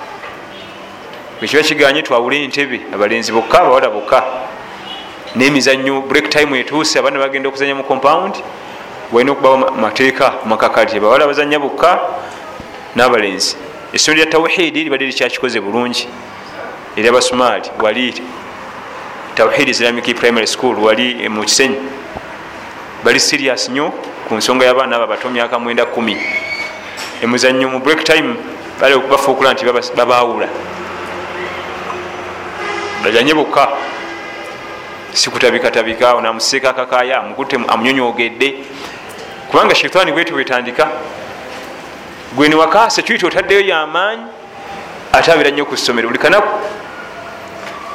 [1.39, 4.23] bwekiba kiganye twawule entebe abalenzi bokka abawala bokka.
[5.35, 8.35] Nemizanyo break time etuuse abaana bagenda okuzanya mu compound
[9.11, 11.99] walina okubawo mateeka makakali abawala bazanya bokka
[12.95, 13.55] n'abalenzi.
[13.93, 16.07] Essomo lya tawhidi libadde likyakikoze bulungi.
[16.95, 18.21] Eryabasomaali wali
[19.35, 21.77] tawhid islamic primary school wali eh, mu kisenyi.
[23.03, 23.91] Bali serious nnyo
[24.27, 26.40] ku nsonga y'abaana abo abato myaka 9 1
[27.21, 28.35] emizannyo mu break time
[28.79, 30.47] bali bafuukula nti babawula
[33.03, 33.67] bazanye bokka.
[35.13, 38.55] Sikutabikatabika ono amuseeka akakaaya amukutte amunyonyogedde
[39.49, 40.87] kubanga shaitaani bweti bwetandika
[42.35, 44.23] gwene waka security otaddeyo yamaanyi
[45.11, 46.07] ate abeera nnyo ku ssomero.
[46.07, 46.47] Buli kanaku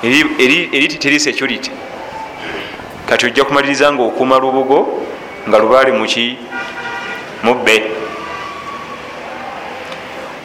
[0.03, 1.71] eriti teri security.
[3.09, 5.03] Kati ojja kumaliriza nga okuuma lubugo
[5.49, 6.39] nga lubaale muki
[7.43, 7.83] mubbe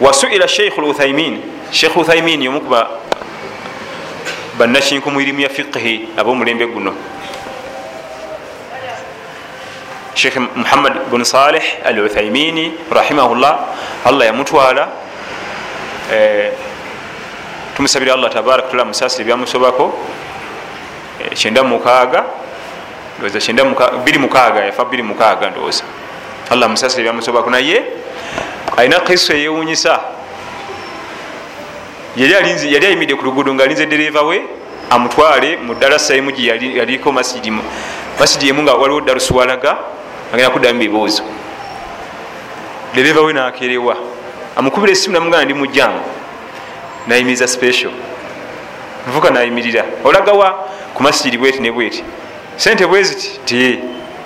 [0.02, 2.90] wasuila sheikh luthaimin sheikh luthaimin omukuba
[4.58, 6.94] bannakinku mu irimu ya fiqhi ab'omulembe guno
[10.16, 13.54] sheikh muhammad bun saleh al uthaimini rahimahullah
[14.06, 14.90] allah yamutwala
[17.78, 19.94] tumusabira allah tabaraka tula musasire byamusobako
[21.34, 22.26] kyenda mukaaga
[24.06, 25.84] biri mukaaga yafa biri mukaaga ndowooza
[26.50, 27.84] allah musasire byamusobako naye
[28.78, 30.00] alina kristo eyewunyisa
[32.18, 34.42] yali ayimidde ku luguudo nga alinze dereva we
[34.90, 39.78] amutwale mu darasa emu yaliko masidi emu nga waliwo darusuwalaga
[40.34, 41.24] agenda kuddamu bibuuzo
[42.94, 43.98] dereva we nakerewa.
[44.56, 46.00] Amukubira esimu namugana ndi mujjangu.
[47.08, 47.92] Nayimiriza special.
[49.08, 49.86] Nvuka nayimirira.
[50.04, 52.04] Olagawa ku masijidi bweti ne bweti.
[52.58, 53.80] Sente bweziti ti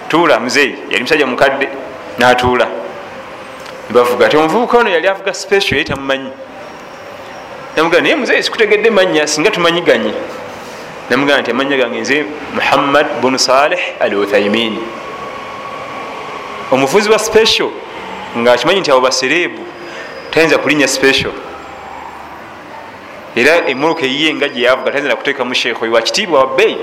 [0.08, 0.76] tuula muzeeyi.
[0.90, 1.70] Yali musajja mukadde
[2.18, 2.68] natuula
[3.90, 6.32] nebavuga ti omuvubuka ono yali avuga special yali tamumanyi.
[7.76, 10.14] Namugana naye muzeeyi sikutegedde manya singa tumanyiganye
[11.10, 14.80] namugana nti amanya gange nze muhammad bunu saleh al uthaimini
[16.72, 17.70] omuvuzi wa special
[18.38, 19.62] ngaakimanyi nti abo basereebu
[20.32, 21.32] tayinza kulinya special.
[23.36, 26.78] Era emoloka eyiye nga gyeyavuga tayinza kuteekamu sheekh oyo wakitiibwa wabbeeyi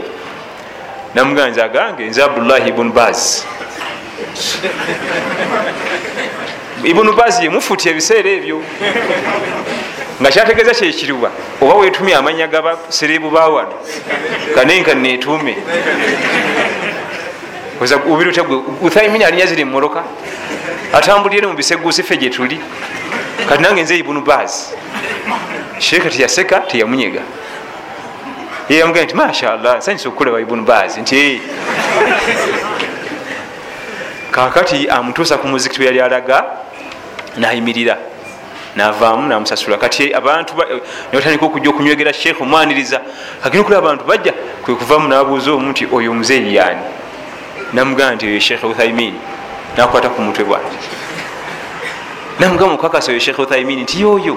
[1.14, 3.44] namugana nze agange nze abdullahi ibunu baz
[6.84, 8.62] ibunu baz yemufuti ebiseera ebyo.
[10.20, 11.30] Nga kyategeeza kyekiriwa
[11.60, 13.74] oba wetumye amanya gabasereebu bawano
[14.54, 15.56] kanenka netuume
[18.06, 20.02] ubirutagwe uthaimini alinya ziri mumoroka?
[20.92, 22.60] Atambulire mu bisegusi fe gyetuli
[23.48, 24.70] kati nange nze ibunu baz.
[25.78, 27.22] Sheeka teyaseka teyamunyega
[28.68, 30.98] yeyamugana nti mashallah nsanyisa okukulaba ibunu baz?
[30.98, 31.40] Nti
[34.30, 36.44] kakati amutuusa ku muzikiti we yali alaga
[37.36, 37.96] nayimirira
[38.76, 39.76] navaamu namusasula.
[39.76, 40.54] Kati abantu
[41.12, 43.00] nebatandika okujja okunywegera sheekh omwaniriza
[43.44, 44.32] agenda okula abantu bajja
[44.64, 46.80] kwekuvaamu nabuuza omu nti oyo omuzeeyi yaani?
[47.72, 49.14] Namugamba nti oyo sheekh uthaimin
[49.76, 50.76] nakwata ku mutwe bwati.
[52.40, 54.36] Namugamba mukakasa oyo sheekh uthaimin nti yoyo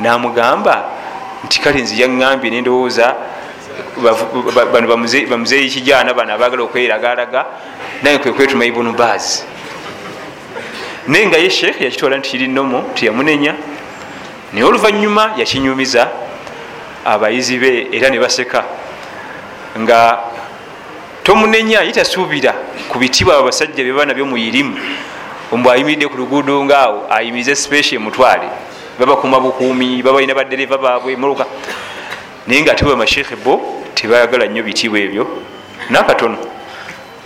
[0.00, 0.84] namugamba
[1.44, 3.14] nti kale nzi yaŋambye nendowooza
[4.72, 4.88] bano
[5.30, 7.44] bamuzeeyi kijaana bano abagala okweragalaga
[8.02, 9.42] naye kwekwetuma ibunu baazi
[11.10, 13.52] naye nga ye sheekh yakitwala nti kiri nomo tiyamunenya
[14.52, 16.06] naye oluvanyuma yakinyumiza
[17.04, 18.64] abayizi be era ne baseka
[19.78, 20.00] nga
[21.22, 22.54] tomunenya ye tasuubira
[22.88, 24.76] ku bitibwa abo basajja byebaana byomuyirimu
[25.52, 28.46] ombu ayimiridde ku luguudo ngaawo ayimirize special emutwale.
[28.98, 31.46] Babakuma bukuumi babalina badereva baabwe muluka.
[32.46, 35.26] Naye nga tiwe bamashekhe bo tebayagala nnyo bitibwa ebyo.
[35.90, 36.38] Nakatono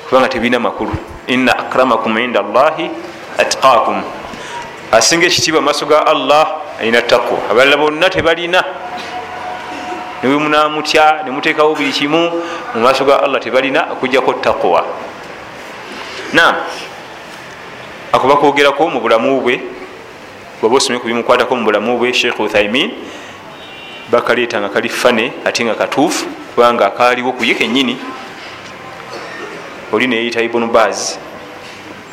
[0.09, 0.93] kubanga tebirina makulu.
[1.27, 2.91] Inna akramakum inda allahi
[3.39, 4.03] atqakum
[4.93, 6.47] asinga ekitiibwa maaso ga allah
[6.81, 8.65] alina takwa abalala bonna tebalina.
[10.23, 12.31] Niwe munamutya nemuteekawo buli kimu
[12.75, 14.85] mu maaso ga allah tebalina okujjako takwa
[16.33, 16.55] nam
[18.13, 19.61] ako bakwogerako mu bulamu bwe
[20.63, 22.91] oba osomye kubimukwatako mu bulamu bwe sheikh uthaimin
[24.11, 27.99] bakaleeta nga kali fane ate nga katuufu kubanga akaaliwo kuye kenyini
[29.93, 31.19] oli neyeyita ibunu baz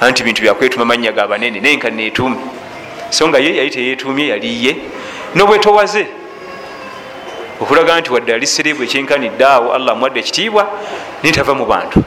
[0.01, 2.37] anti bintu byakwetuma manya ga banene naye nka netuumi
[3.09, 4.75] so nga ye yali teyetumye yaliye
[5.35, 6.07] nobwetowaze
[7.61, 10.63] okulaga nti wadde ali serebu ekyenkanidde awo allah amuwadde ekitiibwa
[11.21, 12.03] naye tava mu bantu.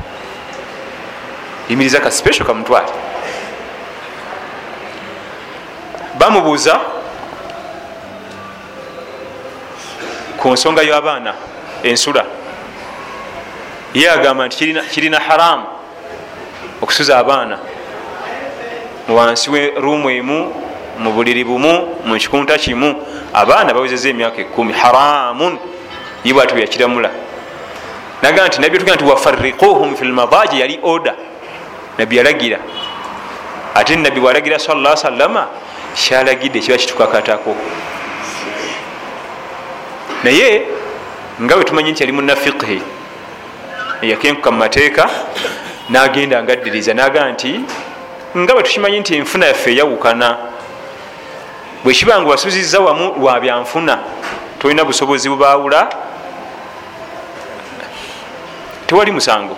[1.68, 2.92] Yimiriza ka special kamutwale
[6.18, 6.80] bamubuuza
[10.36, 11.34] ku nsonga y'abaana
[11.82, 12.26] ensula.
[13.94, 15.66] Ye agamba nti kirina haramu
[16.82, 17.58] okusuza abaana
[19.08, 20.52] muwansi we ruumu emu
[20.98, 22.94] mu buliri bumu mu kikunta kimu
[23.32, 25.58] abaana bawezeza emyaka ekumi haramun.
[26.24, 27.10] Ye bwati bweyakiramula
[28.22, 31.14] naga nti nabbi tugaa nti wafarikuhum fi lmadaji yali oda
[31.98, 32.58] nabbi yalagira.
[33.74, 35.48] Ate nabbi bwalagira sala salama
[35.94, 37.56] kyalagidde kiba kitukakatako.
[40.24, 40.62] Naye
[41.42, 42.82] nga bwe tumanyi nti yali munafiqhi
[44.02, 45.10] yakenkuka mu mateeka
[45.88, 47.60] nagenda ngaddiriza naga nti
[48.36, 50.36] nga bwe tukimanyi nti enfuna yaffe eyawukana
[51.84, 53.98] bwekiba nga wasuziza wamu lwa byanfuna
[54.58, 55.88] tolina busobozi bubawula
[58.86, 59.56] tewali musango.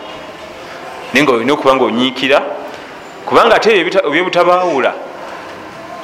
[1.13, 2.43] Naye nga olina okuba nga onyiikira
[3.27, 4.93] kubanga ate ebyebutabawula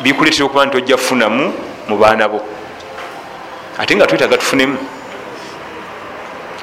[0.03, 1.53] bikuletera okuba nti ojja kufunamu
[1.89, 2.41] mu baana bo.
[3.79, 4.79] Ate nga twetaga tufunemu.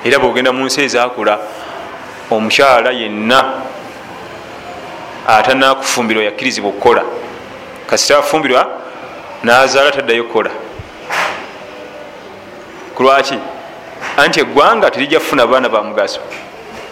[0.06, 1.40] Era bwogenda mu nsi ezakula
[2.32, 3.40] omukyala yenna
[5.38, 7.04] atanakufumbirwa yakkirizibwa okukola.
[7.88, 8.68] Kasita afumbirwa
[9.44, 10.50] nazaala taddayo kukola.
[12.96, 13.40] Kulwaki
[14.18, 16.20] anti eggwanga terijja kufuna baana ba mugaso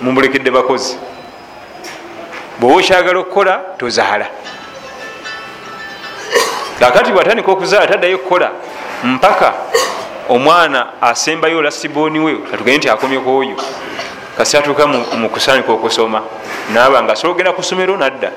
[0.01, 0.97] mumulekedde bakozi.
[2.59, 4.27] Bweoba okyagala okukola tozaala.
[6.79, 8.51] Kakati bwatandika okuzaala taddayo kukola.
[9.03, 9.53] Mpaka
[10.29, 13.55] omwana asembayo olasibooni we katugende nti akomyeko oyo
[14.37, 16.21] kasi atuuka mu kusanyuka okusoma
[16.73, 18.31] naba nga asobola ogenda ku ssomero nadda.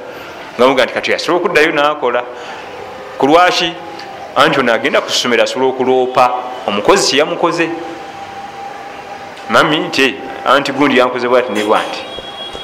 [0.57, 2.25] Nga muga nti kati asobola okuddayo nakola.
[3.19, 3.73] Ku lwaki?
[4.37, 6.35] Anti ono agenda ku ssomero asobola okuloopa
[6.67, 7.69] omukozi kyeyamukoze
[9.51, 10.15] mami nti
[10.47, 12.01] anti gundi yankoze bwati ne bwanti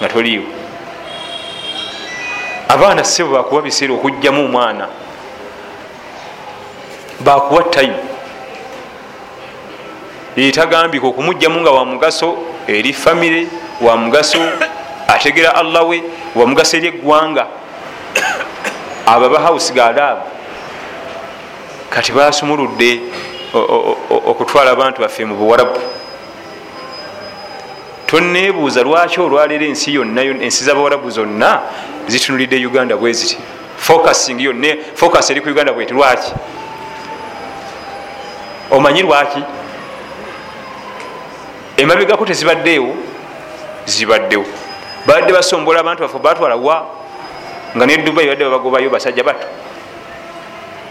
[0.00, 0.46] nga toliiwo.
[2.68, 4.88] Abaana sebo bakuba biseera okugjamu omwana.
[7.20, 7.96] Bakuwa time.
[10.36, 13.46] Etagambika okumugjamu nga wamugaso eri famire
[13.80, 14.38] wamugaso
[15.08, 16.02] ategera allah we
[16.34, 17.46] wamugaso eri eggwanga.
[19.06, 20.22] Abo abahausi galaabu
[21.90, 23.00] kati basumuludde
[24.26, 25.80] okutwala abantu baffe mu buwarabu.
[28.06, 31.60] Tonebuuza lwaki olwaleero ensi yonna ensi zabawarabu zonna
[32.06, 33.38] zitunulidde uganda bwe ziti.
[33.76, 36.32] Focusing yonna focus eri ku uganda bweti lwaki?
[38.70, 39.42] Omanyi lwaki
[41.76, 42.96] emabegako tezibaddeewo
[43.86, 44.44] zibaddewo.
[45.06, 46.86] Badde basombola abantu baffe batwala wa?
[47.76, 49.46] Nga ne dubai badde babagobayo basajja bato.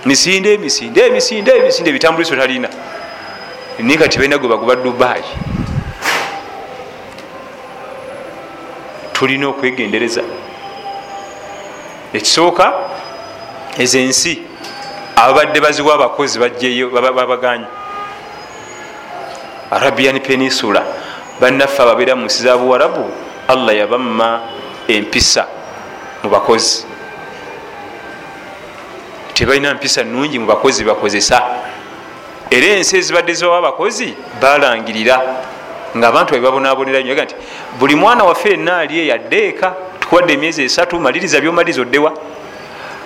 [0.05, 2.69] Misinde emisinde emisinde emisinde ebitambuliso talina.
[3.79, 5.23] Naye kati balina gwe bagoba dubai.
[9.13, 10.21] Tulina okwegendereza.
[12.13, 12.73] Ekisooka
[13.77, 14.41] ezo ensi
[15.15, 17.65] ababadde baziwa abakozi bajjeyo babaganye
[19.71, 20.83] arabian peninsula.
[21.39, 23.11] Bannaffe ababeera mu nsi za buwarabu
[23.47, 24.41] allah yabamma
[24.87, 25.47] empisa
[26.23, 26.85] mubakozi
[29.33, 31.41] tebalina mpisa nungi mubakozi bakozesa.
[32.49, 35.21] Era ensi ezibadde zibawo abakozi balangirira
[35.97, 37.35] nga abantu babibabonabonera nyo nti
[37.79, 42.13] buli mwana waffe enna ali eyaddeeka tukuwadde emyezi esatu maliriza byomaliriza oddewa.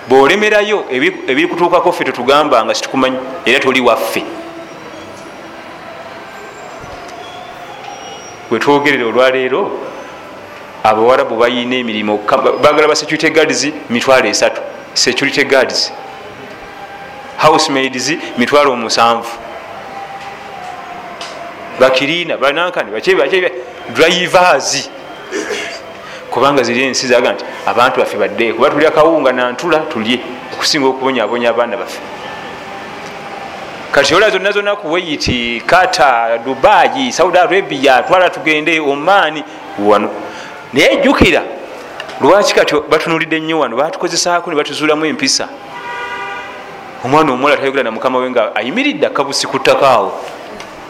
[0.08, 4.22] Bwolemerayo ebiri kutuukako ffe tetugamba nga situkumanyi era toli waffe
[8.50, 9.70] bwetwogerera olwaleero
[10.84, 12.18] abawarabu bayina emirimu.
[12.62, 14.60] Bagala ba security guards mitwalo esatu.
[14.94, 15.92] Security guards
[17.38, 19.30] housemaids mitwalo musanvu.
[21.80, 22.90] Bakirina banankani
[23.94, 24.90] drivers.
[26.30, 30.20] Kubanga ziri ensi zaga nti abantu baffe badde kuba tulya kawunga nantula tulye.
[30.54, 32.00] Okusinga okubonyabonya abaana baffe
[33.92, 39.44] kati ola zonna zonna kuwaiti kata dubayi saudi arabia twala tugende omaani
[39.78, 40.10] wano.
[40.72, 41.42] Naye jjukira
[42.20, 43.76] lwaki kati batunulidde nnyo wano?
[43.76, 45.48] Batukozesaako ne batuzuulamu empisa.
[47.04, 50.24] Omwana omuwala tayogera na mukama we nga ayimiridde akabusi ku ttakaawo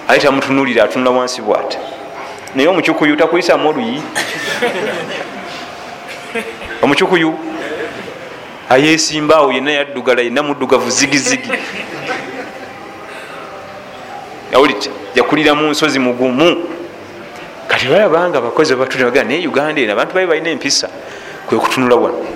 [0.09, 1.79] aye tamutunulira atunula wansi bwati.
[2.55, 4.03] Naye omukyukuyu takuyisamu oluyi
[6.83, 7.39] omukyukuyu
[8.69, 11.51] ayesimbaawo yenna yaddugala yenna muddugavu zigizigi
[14.55, 16.57] awuliti yakulira mu nsozi mugumu
[17.69, 20.89] kati balabanga abakozi babatuliraga naye uganda eno abantu babe balina empisa
[21.49, 22.27] kwe kutunula wano.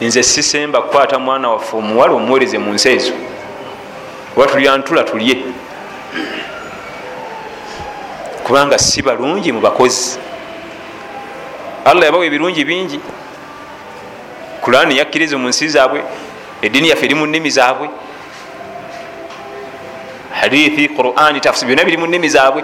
[0.00, 3.12] Nze sisemba kukwata mwana waffe omuwala omuwereze mu nsi ezo.
[4.36, 5.36] Oba tulyantula tulye.
[8.44, 10.18] Kubanga si balungi mu bakozi.
[11.84, 13.00] Allah yabawa ebirungi bingi.
[14.60, 16.02] Kurani yakkiriza mu nsi zaabwe
[16.62, 17.88] ediini yaffe eri mu nnimi zaabwe
[20.40, 22.62] hadithi qurani tafsir byonna biri mu nnimi zaabwe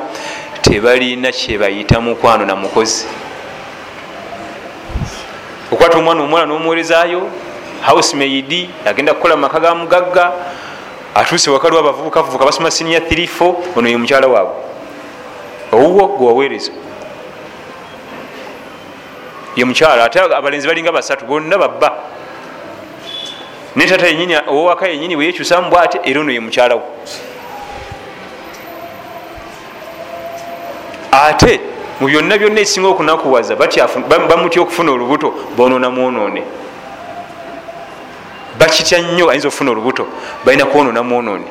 [0.62, 3.06] tebalina kyebayita mukwano na mukozi.
[5.72, 7.28] Okwata omwana omuwala n'omuwerezayo
[7.82, 10.32] housemaid agenda kukola mumaka ga mugagga
[11.14, 14.54] atuuse wakaliwo abavubukavubuka basoma sinia 34 ono ye mukyala waabwe.
[15.72, 16.72] Owuwo gwewaweereza
[19.56, 21.92] ye mukyala ate abalenzi balinga basatu bonna babba.
[23.76, 26.82] Ne tata yenyini owowaka yenyini weyekyusamu bwate era ono ye mukyalawo
[31.22, 31.60] ate
[32.00, 36.42] mu byonna byonna ekisinga okunakuwaza bamutya okufuna olubuto bonona mwonone
[38.58, 40.06] bakitya nnyo ayinza okufuna olubuto
[40.44, 41.46] balina kwonona mwonone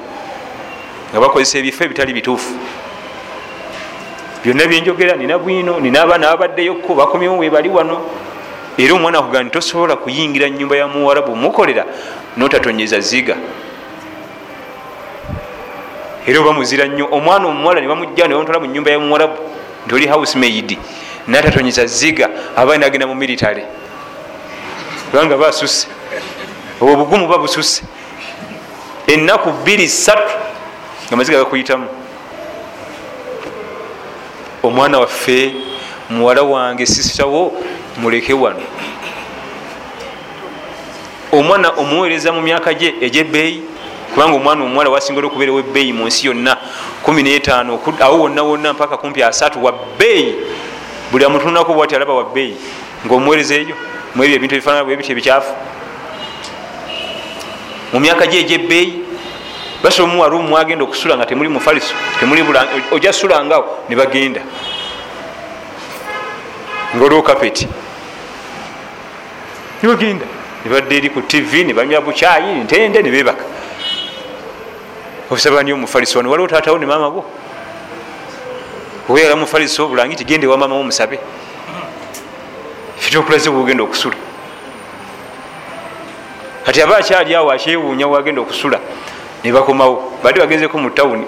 [1.14, 2.53] nga bakozesa ebifo ebitali bituufu.
[4.43, 8.01] Byonna byenjogera nina bwino nina abaana babaddeyoko bakomyewo webali wano.
[8.78, 11.86] Era omwana akugaa nitosobola kuyingira nyumba ya muwarabu mukolera
[12.38, 13.36] notatonyeza ziga
[16.28, 19.38] era oba muzira nnyo omwana omuwala nebamujja nebamutwala mu nyumba ya muwarabu
[19.86, 20.78] nti oli housemaid
[21.28, 23.63] natatonyeza ziga aba nagenda mu military.
[25.11, 25.88] Kubanga basuse
[26.82, 27.84] obwo bugumu ba bususe
[29.07, 30.34] ennaku bbiri satu
[31.07, 31.88] nga maziga gakuyitamu.
[34.63, 35.53] Omwana waffe
[36.09, 37.53] muwala wange sisawo
[37.97, 38.63] muleke wano.
[41.32, 43.63] Omwana omuweereza mu myaka gye egyebbeeyi
[44.14, 46.57] kubanga omwana omuwala wasingaole okubeerawo ebbeeyi mu nsi yonna
[47.05, 50.36] 15 awo wonna wonna mpaka kumpi asatu wabbeeyi
[51.11, 52.57] buli amutunako bwati alaba wabbeeyi
[53.05, 53.76] ngaomuweereza eyo
[54.16, 55.53] mwebyo ebintu ebifaanana bwe biti ebikyafu.
[57.93, 58.93] Mu myaka gye egyebbeeyi
[59.84, 62.41] basobola omuwala omu agenda okusula nga temuli mufaliso temuli
[62.91, 64.41] ojja sulangawo ne bagenda.
[66.95, 67.68] Ngaoliwo kapeti
[69.82, 70.26] nibagenda
[70.64, 73.01] nibadde eri ku tv nibanywa bukyayi ntende
[75.34, 77.25] nibebaka osabani omufaliso wano waliwo taatawo ne maama bo
[79.09, 81.19] oyala mufaliso bulangi tigende wa maama wo musabe.
[82.97, 84.15] Fitokulaze bwogenda okusula.
[86.65, 88.79] Kati aba akyali awo akyewuunya wagenda okusula
[89.43, 91.25] nebakomawo badde bagezeko mu tawuni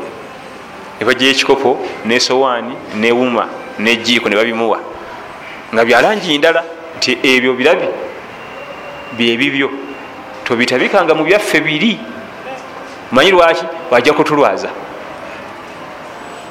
[1.00, 3.50] nebajjayo ekikopo nesowaani newuma
[3.80, 4.80] nejiiko nebabimuwa
[5.74, 6.64] nga byalangi ndala
[6.98, 7.88] nti ebyo birabi
[9.18, 9.70] byebibyo
[10.46, 12.00] tobitabikanga mu byaffe biri.
[13.12, 14.70] Manyi lwaki wajja kutulwaza.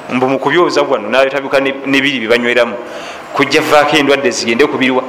[0.09, 2.75] Mbu mukubyoza wano natabika nebiri byebanyweramu
[3.33, 5.03] kujja vaako endwadde zigende kubirwa.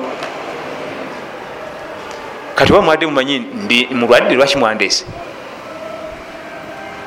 [2.54, 5.04] Kati oba mwadde mumanyi ndi mulwadde lwaki mwandeese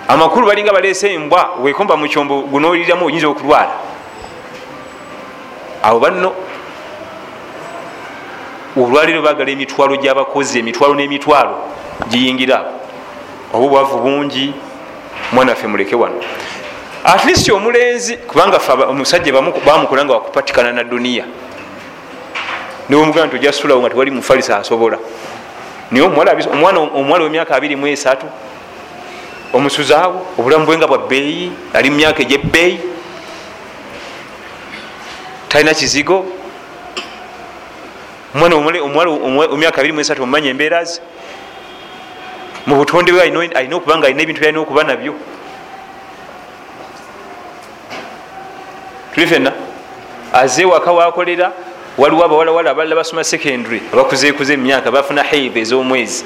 [0.07, 3.72] amakulu balinga baleese embwa wekomba mukyombo gunoliramu oyinza okulwala.
[5.84, 6.32] Awo banno
[8.78, 11.55] olwaliro bagala emitwalo gyabakozi emitwalo n'emitwalo
[12.09, 12.65] giyingira
[13.53, 14.53] oba obwavu bungi
[15.32, 16.22] mwana ffe muleke wano.
[17.03, 19.34] Atleast omulenzi kubanga fe omusajja
[19.65, 21.26] bamukula nga wakupatikana na duniya.
[22.89, 24.97] Niwemugaa nti ojasulawo nga tewali mufalisa asobola.
[25.91, 28.26] Naye omwana wemyaka abiri mu esatu
[29.53, 32.80] omusuzaawo obulamu bwe nga bwa bbeeyi ali mumyaka egyebbeeyi
[35.49, 36.26] talina kizigo.
[38.36, 41.01] Omwana omuwala emyaka abiri mu esatu omumanya embeera ze
[42.66, 45.14] mu butonde bwe alina okuba nga alina ebintu byalina okuba nabyo.
[49.14, 49.53] Tuli fenna
[50.34, 51.51] aze waka wakolera
[51.97, 56.24] waliwo abawalawala abalala basoma secondary abakuzeekuze emyaka bafuna haive ez'omwezi.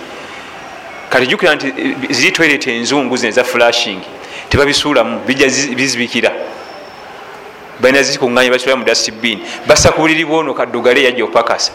[1.10, 4.02] Kati jukira nti eh, ziri toilet enzungu zine za flashing
[4.50, 6.32] tebabisuulamu bijja bizibikira.
[7.80, 9.40] Balina zikuŋanya basula mu dustbin.
[9.68, 11.72] Basa ku buliri bwono kaddugale yajja opakasa.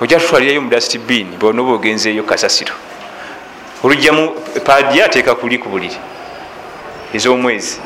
[0.00, 2.74] Ojja tutwalirayo mu dustbin bona oba ogenzeeyo kasasiro
[3.84, 4.32] olugjamu
[4.64, 5.96] paadi ateeka kuli ku buliri
[7.14, 7.80] ez'omwezi.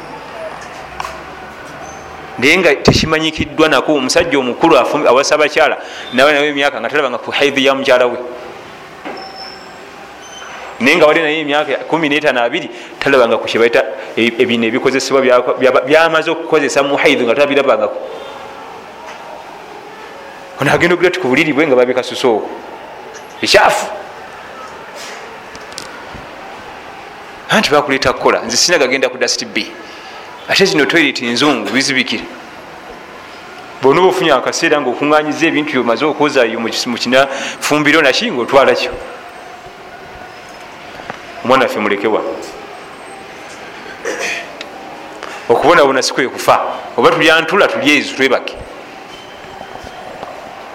[2.38, 5.76] Naye nga tekimanyikiddwa nako omusajja omukulu awasa abakyala
[6.14, 8.18] nawe nawe emyaka nga talabanga ku haidhi ya mukyala we.
[10.80, 12.68] Naye nga wali naye emyaka 12
[13.01, 13.82] talabanga ku kyebaita
[14.16, 15.20] e, ebino ebikozesebwa
[15.86, 17.99] byamaze okukozesa mu haidhi nga tabirabangako
[20.61, 22.51] ono agenda ogira ti ku buliri bwe nga babikasusa okwo
[23.42, 23.86] ekyafu
[27.49, 29.66] anti bakuleeta kukola nze sina gagenda ku dust b.
[30.49, 32.24] Ate zino toilet enzungu bizibikire
[33.82, 37.28] bona oba ofunye akaseera nga okuŋanyiza ebintu byomaze okwozayo mukina
[37.61, 38.92] fumbiro naki nga otwala kyo?
[41.44, 42.22] Omwana waffe mulekewa
[45.49, 46.61] okubonabona sikwe kufa.
[46.96, 48.55] Oba tulyantula tuli ezo twebake.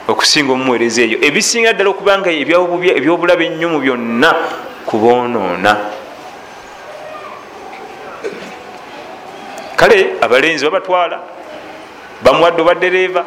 [0.07, 1.17] Okusinga omumuweereza eyo.
[1.21, 4.29] Ebisinga ddala okubanga ebyobulabe ennyo mu byonna
[4.85, 5.71] kuboonoona
[9.75, 11.19] kale abalenzi babatwala
[12.21, 13.25] bamuwadde obadereva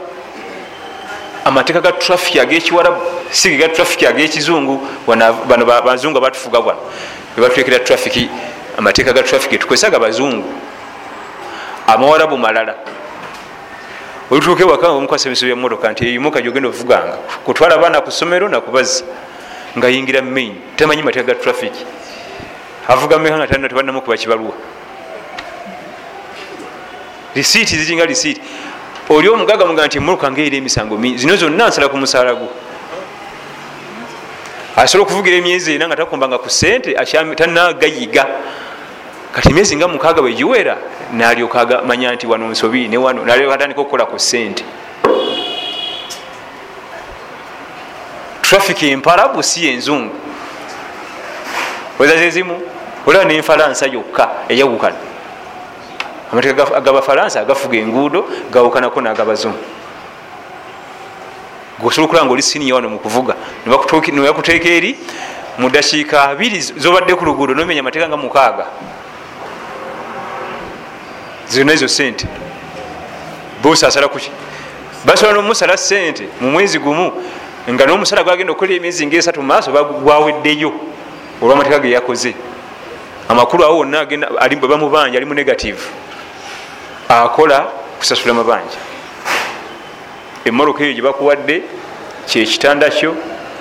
[1.45, 4.89] amateeka ga trafiki agekiwarabu sige ga trafiki agekizungu
[5.49, 6.81] bano bazungu abatufuga bwano
[7.39, 8.31] ebatutekera trafiki
[8.79, 10.45] amateeka ga trafiki tukozesa ga bazungu
[11.87, 12.75] amawarabu malala.
[14.31, 19.05] Olutuuka ewaka omukasa ebiso byamotoka nti eyimuka gyogenda ovuganga kutwala abaana ku ssomero nakubazza
[19.79, 21.87] nga yingira main tamanyi mateeka ga trafiki
[22.89, 24.55] avuga meka nga talina tebanamu kuba kibaluwa
[27.37, 28.41] risiiti ziringa risiiti
[29.09, 32.49] oli omugaga muga nti emmotoka ngaera emisango mingi zino zonna nsala ku musaala gwo.
[34.77, 36.97] Asobola okuvugira emyezi ena nga takumbanga ku sente
[37.37, 38.27] tanagayiga
[39.33, 40.77] kati emyezi nga mukaaga bwegiwera
[41.13, 44.65] nalyoka manya nti wano nsobi newano nalyoka atandika okukola ku sente
[48.43, 50.15] traffic empalabu si enzungu
[51.99, 52.61] wezazezimu
[53.07, 55.16] olaba nenfalansa yokka eyawukana
[56.33, 59.59] amateeka agabafalansa agafuga enguudo gawukanako nagabazungu.
[61.79, 63.35] Gosobola okulaba nga oli siniya wano mukuvuga
[63.67, 64.97] nebakuteeka eri
[65.59, 68.67] mu dakiika abiri zobadde ku luguudo nomenya amateeka nga mukaaga.
[71.49, 72.27] Zirina ezo sente
[73.63, 74.31] bosasala kuki
[75.05, 77.13] basobola nomusala sente mu mwezi gumu
[77.69, 80.73] nga nomusala gwagenda okukola emyezi ngaesatu mumaaso gwaweddeyo
[81.43, 82.35] olwamateeka ge yakoze.
[83.29, 84.07] Amakulu awo wonna
[84.69, 85.79] bamubanja ali mu negative
[87.09, 87.67] akola
[87.99, 88.79] kusasula mabanja.
[90.45, 91.63] Emoroka eyo gyebakuwadde
[92.27, 93.15] kyekitanda kyo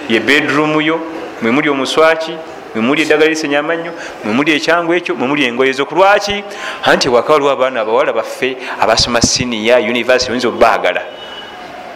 [0.09, 0.99] ye bedroom yo
[1.41, 2.37] mwemuli omuswaki
[2.75, 3.91] mwemuli eddagala lisenya amanyo
[4.23, 5.85] mwemuli ekyangu ekyo mwemuli engoye zo.
[5.85, 6.43] Kulwaki
[6.83, 11.01] anti waka waliwo abaana abawala baffe abasoma siniya univesity oyinza obbagala.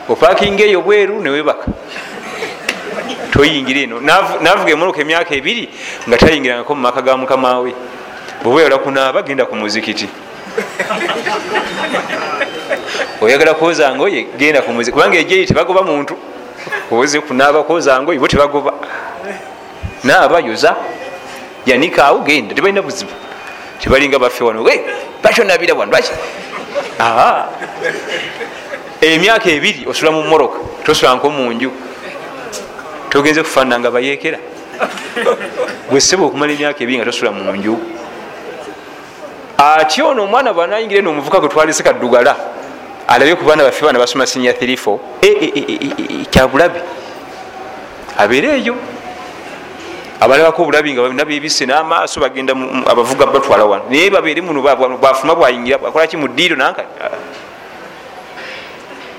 [0.10, 1.66] Opakinga eyo bweru newebaka
[3.32, 4.00] toyingira eno.
[4.42, 5.70] Navuga emoroka emyaka ebiri
[6.08, 7.74] nga tayingirangako mu maka ga mukamawe
[8.44, 10.10] bwebweyala kunaaba genda ku muzikiti
[13.22, 16.18] oyagala kwoza ngoye genda kumuzi kubanga ejeyi tebagoba muntu.
[16.92, 18.74] Oze kunaaba kwoza ngoye bo tebagoba.
[20.04, 20.76] Naaba yoza
[21.66, 23.12] yanikaawo genda tebalina buzibu.
[23.80, 24.64] Tebalinga baffe wano
[25.24, 26.12] bakyonabira wano lwaki?
[29.02, 31.72] Emyaka ebiri osula mu moroka tosulanko munju
[33.10, 34.38] togenze kufaanana nga bayekera
[35.90, 37.80] gweseba okumala emyaka ebiri nga tosula munju
[39.60, 42.36] ati ono omwana bwanayingire nomuvuka gwetwalese kaddugala
[43.08, 46.80] alabye ku baana baffe baana basoma sinya 34 e, e, e, kyabulabi.
[48.18, 48.76] Abeere eyo.
[50.20, 52.54] Abalabako obulabi nga balina bebise n'amaaso bagenda
[52.88, 53.84] abavuga batwala wano.
[53.90, 56.84] Naye babeere muno bafuma bwayingira akolaki mu ddiiro nanka?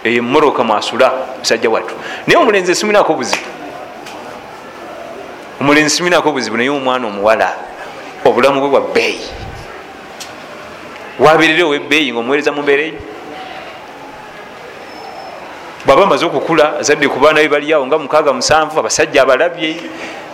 [0.05, 1.95] Eyo mumoroka mwasula musajja wattu.
[2.27, 3.61] Naye omulenzi esiminako buzibu
[5.61, 7.53] omulenzi siminako buzibu naye omwana omuwala
[8.25, 9.21] obulamu bwe bwa bbeeyi
[11.21, 12.99] wabeerere owebbeeyi nga omuweereza mumbeereyo
[15.85, 19.77] bwaba amaze okukula azadde ku baana be baliawo nga mukaaga musanvu abasajja abalabye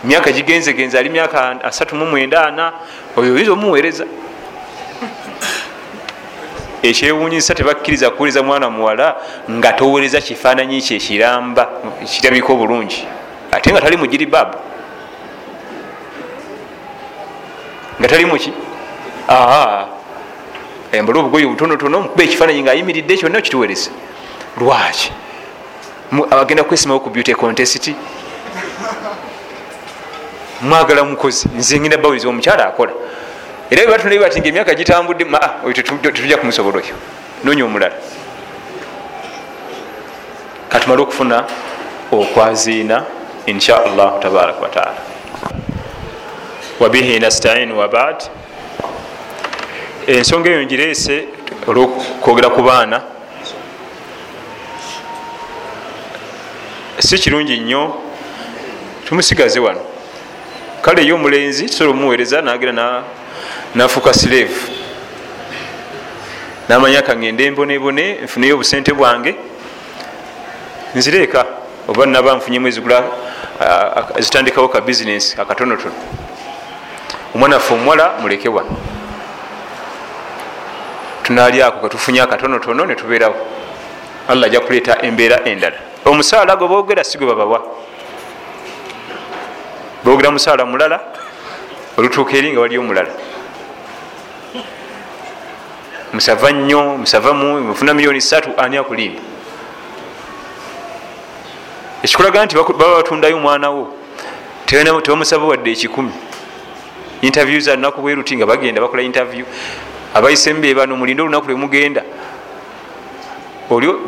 [0.04, 2.72] myaka gigenzegenze ali myaka asatu mu mwenda ana
[3.16, 4.06] oyo oyinza omuweereza?
[6.82, 9.16] Ekyewunyisa tebakkiriza kuwuliriza mwana muwala
[9.50, 11.70] nga towereza kifaananyi kye kiramba
[12.06, 13.06] kirabika obulungi
[13.50, 14.58] ate nga tali mugiribaabu
[17.98, 18.52] nga tali muki
[20.92, 23.90] embala obugoyi obutonotono mukuba ekifaananyi ngaayimiridde kyonna okituwereza
[24.60, 25.12] lwaki
[26.30, 27.90] agenda kwesimawo ku beauty contest
[30.60, 32.92] mwagala mukozi nze ngenda bawiriza omukyala akola.
[33.70, 35.24] Era webatunai bati nga emyaka gitambudde
[35.74, 36.94] tetujja kumusobola oyo.
[37.44, 37.94] Nonya omulala.
[40.68, 41.44] Katumale okufuna
[42.12, 43.04] okwaziina
[43.46, 45.00] insha allahu tabaraka wataala
[46.80, 48.22] wabihi nastain wabad
[50.06, 51.24] ensonga eyo ngireese
[51.66, 53.02] olwokwogera ku baana.
[56.98, 58.02] Si kirungi nnyo.
[59.04, 59.80] Tumusigaze wano.
[60.82, 63.02] Kale ye omulenzi tusobola omuweereza nagera
[63.74, 64.56] nafuuka slave
[66.68, 69.34] namanya kangende embonebone nfuneyo obusente bwange.
[70.94, 71.46] Nzireeka
[71.88, 73.02] oba naba nfunyemu ezigula
[74.18, 75.94] zitandikawo ka bizinesi akatonotono.
[77.34, 78.95] Omwana ffe omuwala muleke wano
[81.26, 83.34] tunali ako katufunye akatonotono netubeerawo
[84.28, 85.76] allah ajja kuleeta embeera endala.
[86.04, 87.62] Omusaala gwe boogera si gwe babawa.
[90.04, 91.00] Boogera musaala mulala
[91.96, 93.10] olutuuka eri nga waliyo omulala.
[96.12, 99.20] Musava nnyo musava mufuna miliyoni satu ani akulimba
[102.02, 103.90] ekikulaga nti baba batundayo omwana wo
[104.66, 106.12] tebamusaba wadde ekikumi.
[107.22, 109.44] Interview za lunaku bweruti nga bagenda bakola interview
[110.16, 112.02] abayisemu bebano mulinde olunaku lwemugenda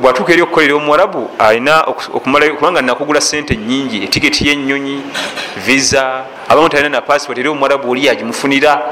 [0.00, 1.82] bwatuuka eri okukolera omuwarabu alina
[2.56, 5.02] kubanga nakugula sente nyingi etiketi yenyonyi
[5.66, 8.82] visa abamu talina na passport eri omuwarabu oli agimufunira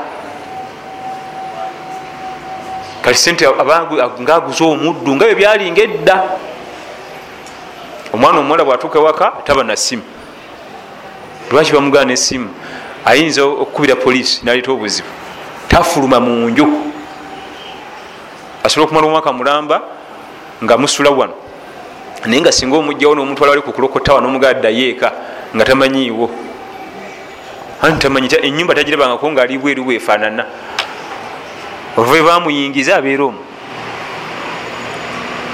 [3.03, 3.49] kati sente
[4.21, 6.17] ngaaguza omuddu nga byebyalinga edda
[8.12, 10.03] omwana omuwala bwatuuka waka taba na simu
[11.51, 12.49] lwaki bamugana nesimu
[13.05, 15.09] ayinza okukubira poliisi naleeta obuzibu?
[15.69, 16.86] Tafuluma munju
[18.67, 19.77] asobola okumala omwaka mulamba
[20.62, 21.35] nga musula wano.
[22.27, 25.12] Naye nga singa omugjawo nomutwala wali kukulokotawa nomugaddayo eka
[25.55, 26.31] nga tamanyiiwo.
[27.83, 30.45] Anti tamanyi enyumba tagirabangako nga ali bweru bwefaanana.
[31.97, 33.39] Ova bamuyingiza abeera omu.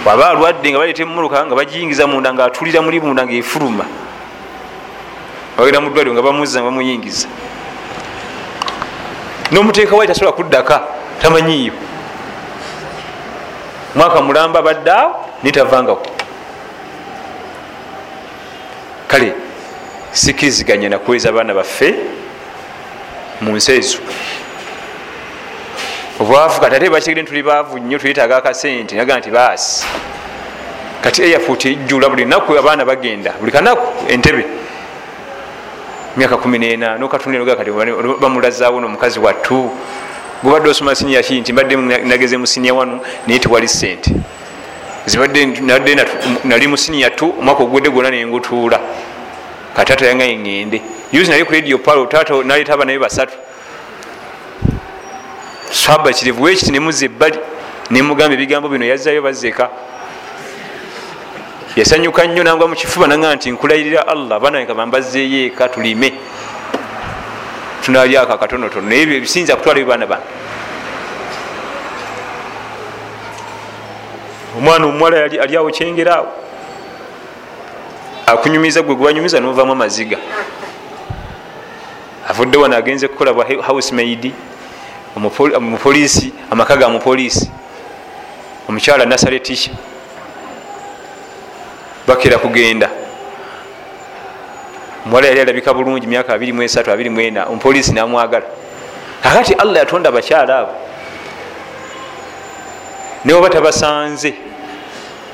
[0.06, 3.84] Waba alwadde nga baleeta emumuluka nga bagiyingiza munda nga atulira muli munda nga efuluma
[5.56, 7.28] bagenda mudwaliro nga bamuzza nga bamuyingiza.
[9.52, 10.82] Nomuteeka wali tasobola kuddaka
[11.20, 11.91] tamanyiiyo
[13.94, 16.06] mwaka mulamba baddaawo nitavangako
[19.08, 19.32] kale
[20.12, 21.94] sikiriziganya nakuweza abaana baffe
[23.40, 23.98] mu nsi ezo.
[26.20, 29.86] Obwavu kati ate bakigere tuli baavu nnyo tuyetaaga akasente naga nti baasi
[31.02, 34.44] kati airport ejjula buli naku abaana bagenda buli kanaku entebe.
[36.16, 37.70] Myaka kumi nena nokatunga kati
[38.20, 39.70] bamulazaawo nomukazi wattu
[40.42, 44.10] gubadde osoma siniya ki nti mbadde nageze musinia wanu naye tewali sente
[45.06, 45.46] zibadde
[46.44, 48.80] nali musiniya tu omwaka ogwedde gwona nengutuula
[49.76, 50.82] katata yangaye ngende.
[51.12, 53.34] Yuzi nali ku radio palo tata naleeta abanaye basatu.
[55.70, 57.38] Swaba kirivu wekiti nemuza ebbali
[57.90, 59.70] nemugamba ebigambo bino yazzayo bazeka
[61.76, 66.12] yasanyuka nnyo nangwa mukifuba naga nti nkulayirira allah abaana bambazzeeyo eka tulime
[67.82, 68.88] tunalyako akatonotono.
[68.88, 70.22] Naye ebyo ebisinza kutwala ebibaana bano.
[74.58, 76.28] Omwana omuwala ali awo kyengeraawo
[78.26, 80.18] akunyumiza gwe gwanyumiza novamu amaziga.
[82.28, 84.32] Avudde wano agenze kukola bwa housemaid
[85.16, 87.50] omupoliisi amaka ga mupoliisi.
[88.68, 89.70] Omukyala nasaletisha
[92.06, 92.90] bakera kugenda
[95.06, 98.46] omuwala yali alabika bulungi myaka 23 24 omupoliisi namwagala.
[99.22, 100.72] Kakati allah yatonda abakyala abo.
[103.24, 104.34] Newaba tabasanze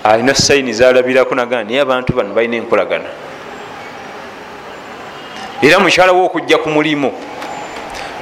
[0.04, 3.08] alina sayini zalabirako nagaa naye abantu bano balina enkolagana.
[5.62, 7.12] Era mukyala we okujja ku mulimu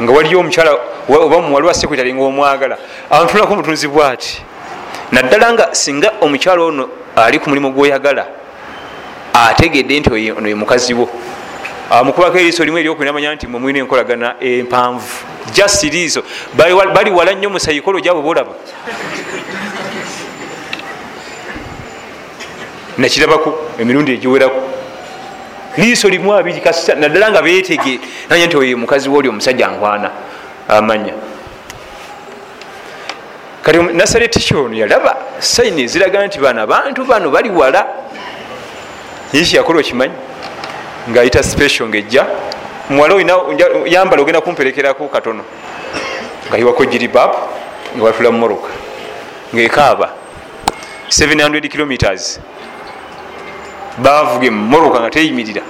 [0.02, 0.70] nga waliyo omukyala
[1.08, 2.78] oba muwali wa sekretary nga omwagala
[3.10, 4.42] antulako omutunzi bwati?
[5.12, 8.26] Naddala nga singa omukyala ono ali ku mulimu gwoyagala
[9.32, 11.08] ategedde nti ono ye mukazi wo
[12.04, 15.24] mukubako eriiso limu eryokunamanya nti mwe mulina enkolagana empanvu.
[15.54, 16.22] Just liiso
[16.94, 18.52] bali wala nnyo mu saikolo gyabo bolaba
[22.98, 24.60] nakirabaku emirundi egiweraku
[25.76, 26.62] liiso limu abiri
[26.98, 30.10] naddala nga betege nanya nti oyo mukazi wooli omusajja nkwana
[30.68, 31.14] amanya.
[33.62, 37.86] Kati nasareti kyono yalaba saini eziraga nti bano abantu bano bali wala.
[39.32, 40.14] Yeki yakola okimanyi
[41.10, 42.26] ngaayita special ngaejja
[42.90, 43.14] muwala
[43.86, 45.44] yambala ogenda kumperekerako katono.
[46.48, 47.30] Nga yiwako jiribab
[47.96, 48.68] nga watula mumoroka
[49.54, 50.10] ngaekaaba
[51.08, 52.40] 700 kilometers.
[53.98, 55.62] Bavuge mumoroka nga teyimirira.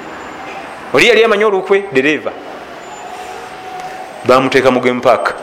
[0.93, 2.32] Oli yali amanyi olukwe dereva.
[4.24, 5.34] Bamuteeka mu game park.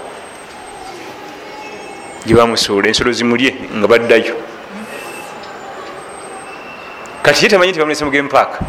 [2.26, 4.36] Gyebamusuula ensolo zimulye nga baddayo.
[7.24, 8.60] Kati ye tamanyi nti bamulese mu game park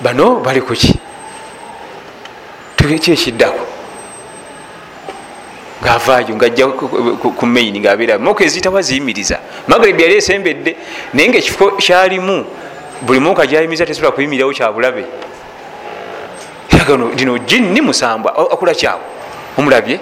[0.00, 0.98] bano bali kuki?
[2.76, 3.66] Ki ekiddako
[5.82, 6.66] ngaavaayo ngaajja
[7.38, 9.38] ku main ngaabeera moka ezitawa ziyimiriza
[9.68, 10.76] magreb yali esembedde
[11.14, 12.44] naye nga ekifo kyalimu
[13.02, 15.04] buli moka gyayimiriza tesobola kuyimirirawo kyabulabe
[16.86, 19.00] gano dino jinni musambwa akula kyawe
[19.58, 20.00] omulabye?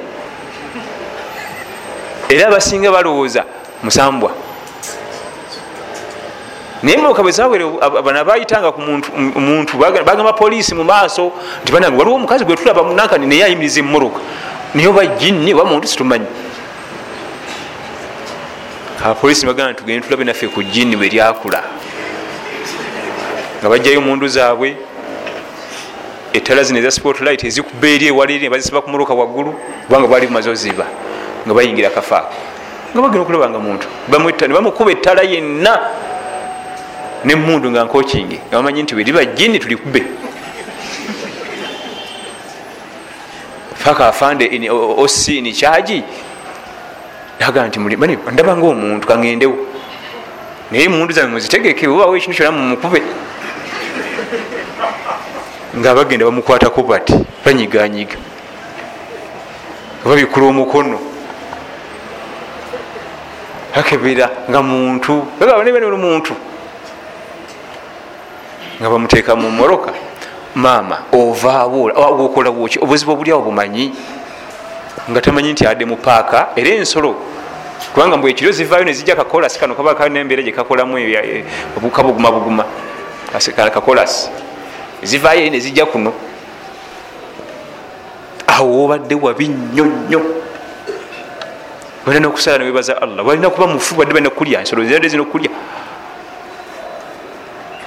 [2.29, 3.45] Era abasinga balowooza
[3.83, 4.33] musambwa
[6.83, 7.64] naye moka bwe zawere
[8.05, 13.26] bana bayitanga ku muntu bagamba poliisi mu maaso nti banange waliwo omukazi gwe tulaba munankani
[13.26, 14.20] naye ayimiriza emmotoka.
[14.74, 16.26] Naye oba jinni oba muntu situmanyi.
[19.05, 21.62] Abapoliisi bagamba tugende tulabe naffe ku jinni bwe lyakula.
[23.61, 24.76] Nga bajjayo mundu zaabwe
[26.33, 29.55] ettala zino eza spotlight ezikuba eri ewala eri nebazisiba ku muruka waggulu
[29.87, 30.87] kubanga bwali bumaze oziba
[31.47, 32.35] nga bayingira kafaako
[32.93, 33.87] nga bagenda okulaba nga muntu
[34.47, 35.72] nebamukuba ettala yenna
[37.25, 40.03] nemundu nga nkokingi nga bamanyi nti weriba jini tulikube
[43.75, 46.03] faka afande osi ni kyaji
[47.41, 47.79] naga nti
[48.33, 49.69] ndaba nga omuntu kaŋendewo
[50.71, 53.01] naye mundu zange muzitegeke obawo ekintu kyona mumukube.
[55.79, 57.14] Nga bagenda bamukwatako bati
[57.45, 58.16] banyiganyiga.
[60.05, 60.99] Babikula omukono.
[63.75, 65.25] Akebera nga muntu.
[65.97, 66.35] Muntu
[68.81, 69.93] nga bamuteeka mu moroka
[70.55, 71.91] maama ovaawo
[72.24, 72.79] okola woki?
[72.79, 73.93] Obuzibu obulyawo bumanyi?
[75.11, 77.14] Nga tamanyi nti adde mu paaka era ensolo.
[77.95, 80.99] Kubanga mbwe ekiro zivaayo nezijja kakolasi kano kaba kanembeera gyekakolamu
[81.93, 82.64] kabuguma buguma
[83.74, 84.31] kakolasi
[85.03, 86.12] zivaayo eri nezijja kuno.
[88.47, 90.20] Awo obadde wabi nnyo nnyo.
[92.07, 93.24] Balina okusala newebaza allah.
[93.24, 95.51] Balina kuba mufu badde balina kulya ensolo zirade zina okulya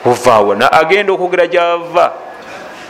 [0.06, 2.14] ovaawo agenda okwogera gyava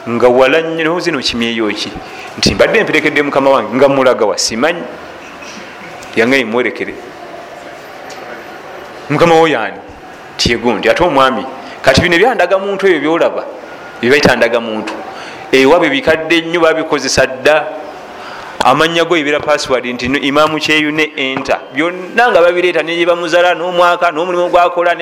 [0.09, 1.91] nga wala nnyo zino kimyeyoki
[2.37, 4.83] nti mbadde mperekedde mukama wange nga mulagawa simanyi.
[6.15, 6.93] Yange mwerekere
[9.09, 9.77] mukama wo yani?
[10.37, 11.45] Tyegundi ate omwami
[11.81, 13.43] kati bino byandaga muntu ebyo byolaba
[14.01, 14.93] byebaitandaga muntu.
[15.51, 17.65] Ewabe bikadde nnyo babikozesa dda.
[18.63, 21.59] Amanya go ebira password nti imamu kyeyu ne enter.
[21.73, 24.95] Byonna nga babireeta nebamuzala n'omwaka n'omulimu gwakola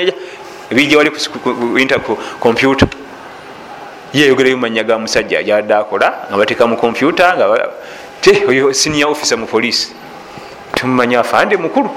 [0.72, 1.12] bijja wali
[2.40, 2.88] kompyuta
[4.14, 7.38] yeyogerayo mumanya ga musajja gyadde akola nga bateeka mu kompyuta
[8.48, 9.94] oyo senior officer mu poliisi
[10.76, 11.90] tumumanya afande mukulu.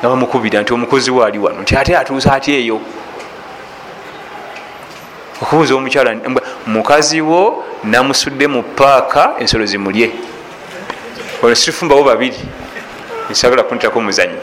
[0.00, 2.80] Nga bamukubira nti omukozi waali wano nti ate atuusa ati eyo?
[5.42, 6.16] Okubuuza omukyala
[6.66, 10.10] mukazi wo namusudde mu paaka ensolo zimulye.
[11.42, 12.36] Ono sifumbawo babiri
[13.30, 14.40] nsagala kuntako muzanyo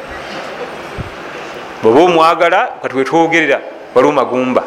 [1.84, 3.61] bweoba omwagala kati wetwogerera
[3.95, 4.63] waliwo magumba.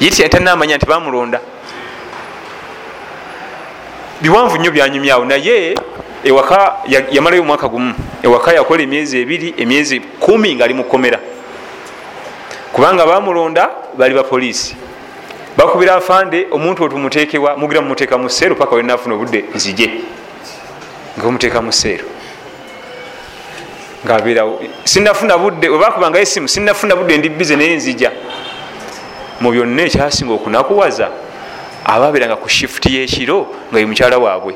[0.00, 1.40] Yiti tanamanya nti bamulonda.
[4.20, 5.74] Biwanvu nnyo byanyumyawo naye
[6.24, 6.76] ewaka
[7.10, 11.18] yamalayo omwaka gumu ewaka yakola emyezi ebiri emyezi kumi ngaali mukomera
[12.72, 14.76] kubanga bamulonda bali bapoliisi
[15.56, 19.90] bakubira afande omuntu otumutekewa mugira mumuteeka mu seero paka wenafuna obudde nzije
[21.16, 21.72] nga bamuteeka mu
[24.00, 28.12] seero ngaaberawo sinafuna budde webakubangayo esimu sinafuna budde ndi bize naye nzija.
[29.40, 31.08] Mu byonna ekyasinga okunakuwaza
[31.84, 34.54] ababeranga ku shifuti y'ekiro nga ye mukyala waabwe.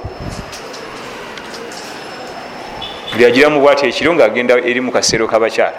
[3.17, 5.79] Byagiramu bwati ekiro ngaagenda eri mu kaseero kabakyala.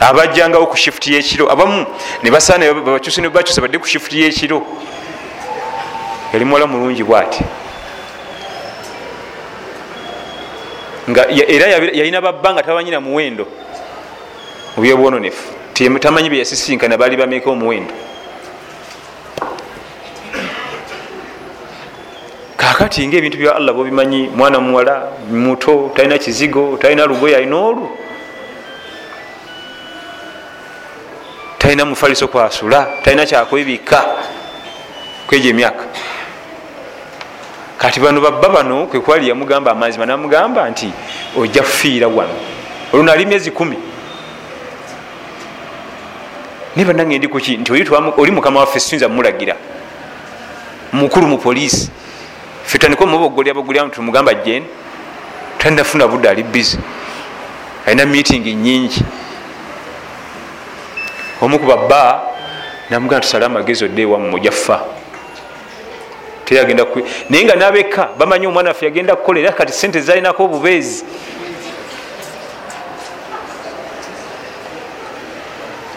[0.00, 1.86] Abajjangawo ku shifuti y'ekiro abamu
[2.22, 4.62] nebasaana babakyuse nebakyusa badde ku shifuti y'ekiro.
[6.32, 7.62] Yali muwala mulungi bwati nga
[11.08, 13.46] era yalina babba nga tabanyina muwendo.
[14.76, 15.52] Mubyobwononefu
[16.00, 17.94] tamanyi byeyasisinkana baali bameka omuwendo.
[22.56, 27.90] Kakati nga ebintu bya allah bobimanyi mwana muwala muto talina kizigo talina lugoye alina olwo
[31.58, 34.04] talina mufaliso kwasula talina kyakwebika
[35.26, 35.84] kwejo emyaka
[37.82, 40.92] kati bano babba bano kwekwali yamugamba amazima namugamba nti
[41.36, 42.34] ojja kufiira wano.
[42.92, 43.76] Olwo nali myezi kumi.
[46.76, 47.72] Naye banange ndi kuki nti
[48.16, 49.56] oli mukama waffe siyinza mulagira
[50.92, 51.90] mukulu mu poliisi.
[52.64, 54.64] Fe tandika omubogolya bogolya tumugamba jen
[55.58, 56.78] tandafuna budde ali bizi
[57.86, 59.04] alina meeting nyingi
[61.40, 62.22] omukuba bba
[62.90, 64.38] namugamba tusale amagezi odde ewamu
[66.52, 66.86] ojaffa teyagenda
[67.30, 71.04] naye nga nabeka bamanyi omwana waffe yagenda kukola era kati sente zalinako obubeezi.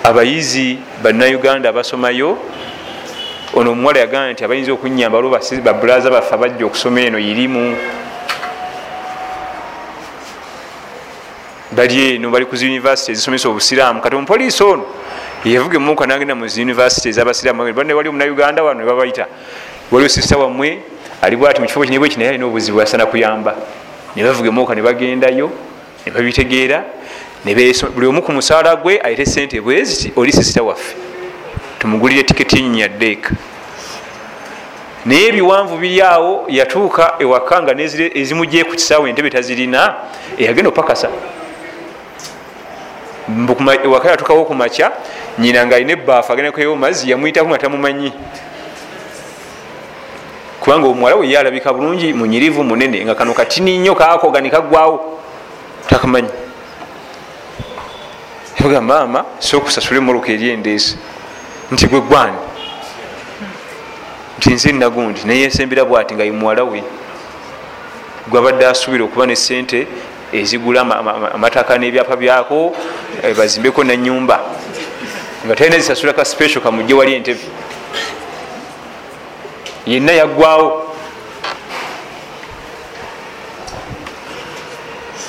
[0.03, 2.37] Abayizi bannayuganda abasomayo
[3.53, 7.75] ono omuwala yagamba nti abayinza okunyamba lwo babulaza baffe abajja okusoma eno irimu.
[11.71, 14.01] Bali eno bali ku zunivesity ezisomesa obusiraamu.
[14.01, 14.85] Kati omupoliisi ono
[15.43, 17.63] yavuga emuka nagenda mu zunivesity ezabasiraamu.
[17.63, 19.27] Wali omunayuganda wano nebabaita
[19.91, 20.79] waliwo sisita wammwe
[21.21, 23.55] ali bwati mukifo kinebwe ki naye alina obuzibu asana kuyamba.
[24.15, 25.51] Nebavuga emuka nebagendayo
[26.05, 26.83] nebabitegeera
[27.95, 30.95] buli omu ku musaala gwe ayite sente bweziti oli sisita waffe.
[31.79, 33.31] Tumugulire tiketi yenyinyadeeka
[35.05, 37.75] naye ebiwanvu biri awo yatuuka ewaka nga
[38.13, 39.95] ezimugye ku kisaawe entebe tazirina
[40.37, 41.09] eyagenda opakasa.
[43.83, 44.91] Ewaka yatuukawo ku makya
[45.39, 48.13] nyina nga alina ebaafu agenda kuyewo mazzi yamwyitaku nga tamumanyi
[50.65, 55.19] kubanga omuwala we yalabika bulungi munyirivu munene nga kano katini nnyo kakogani kaggwawo
[55.87, 56.29] takamanyi.
[58.69, 60.97] Ga maama sokusasula emmotoka eri endeesi
[61.71, 62.37] nti gwe gwani?
[64.37, 66.83] Nti nze nagundi neyensembera bwati nga yimuwala we.
[68.27, 69.87] Gwabadde asuubira okuba ne sente
[70.33, 72.75] ezigula amataka n'ebyapa byako
[73.37, 74.41] bazimbeko nanyumba
[75.45, 77.45] nga talina zisasula ka special kamujje wali entebe
[79.85, 80.95] yenna yaggwawo.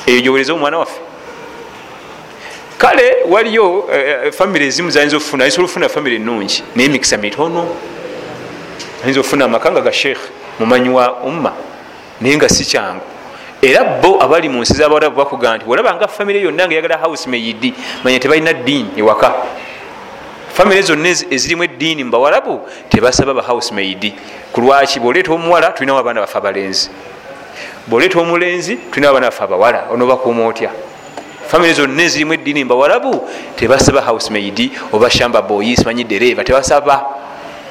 [0.06, 1.00] Eyo gyowereza omwana waffe.
[2.78, 7.68] Kale waliyo uh, famiry ezimu zayinza okufuna ayinza olufuna famiry enungi naye emikisa mitono
[9.02, 10.18] ayinza okufuna amaka nga ga sheikh
[10.60, 11.52] mumanyi wa umma
[12.20, 13.00] naye nga si kyangu.
[13.62, 17.74] Era bo abali mu nsi zabawarabu bakuga nti olabanga famiry yonna nga yagala house maidi
[18.04, 19.34] manya tebalina ddiini ewaka
[20.56, 24.14] famiry zonna ezirimu eddiini mu bawarabu tebasaba ba house maidi
[24.52, 26.90] kulwaki bwoleeta omuwala tulinawo abaana baffe abalenzi.
[27.86, 30.70] Bwoleeta omulenzi tulinawo abaana baffe abawala onobakuuma otya?
[31.48, 37.04] Famiry zonna ezirimu eddiini mbawarabu tebasaba housemaid oba shamba boyi simanyi dereva tebasaba.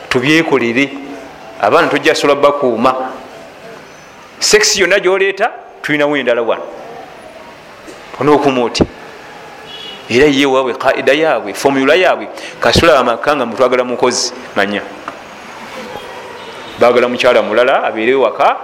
[0.10, 0.90] Tubyekolere.
[1.62, 2.96] Abaana tojja sola bakuuma.
[4.40, 5.50] Sekisi yonna gyoleeta
[5.82, 6.64] tulinawo endala wano.
[8.20, 8.86] Onaokuma otya
[10.10, 12.28] era ye waabwe kaida yaabwe fomula yaabwe
[12.60, 14.82] kasula amaka nga mutwagala mukozi manya.
[16.80, 18.58] Bagala mukyala mulala abeere waka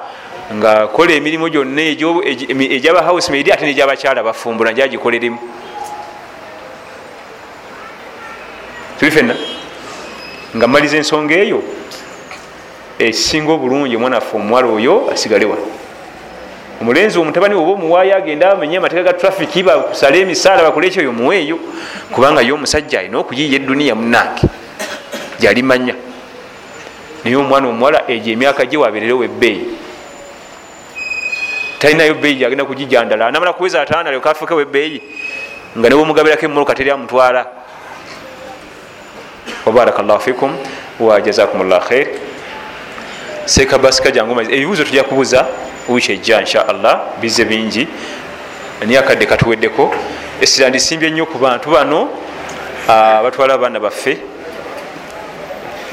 [0.53, 5.39] nga kola emirimu gyonna egyaba housemaid ate negyabakyala bafumbula njagikoleremu
[8.99, 9.35] tuli fenna
[10.55, 11.63] nga maliza ensonga eyo
[12.99, 15.57] ekisinga obulungi omwana waffe omuwala oyo asigalewa
[16.81, 21.57] omulenzi omutabani oba omuwaayo agenda amenye amateeka ga trafiki bakusala emisaala bakole ekyo yo muweeyo
[22.11, 24.49] kubanga ye omusajja alina okuyiiya eduniya munange
[25.39, 25.93] gyalimanya
[27.23, 29.65] naye omwana omuwala egyo emyaka gye wabeererewo ebbeeyi.
[31.79, 35.01] Talinayo beeyi gyagenda kugijandala namala kuweza ataana alyoka afukewo ebbeeyi
[35.77, 37.45] nga nebwomugabirako emmotoka teri amutwala
[39.65, 40.57] wabaraka llahu fikum
[40.99, 42.07] wa jazakum llah khair
[43.45, 45.45] sekabasika jangu ebibuuzo tujja kubuza
[45.89, 47.87] wiiki ejja insha allah bize bingi.
[48.85, 49.93] Naye akadde katuweddeko
[50.41, 52.09] esira ndisimbye nnyo ku bantu bano
[53.23, 54.17] batwala abaana baffe.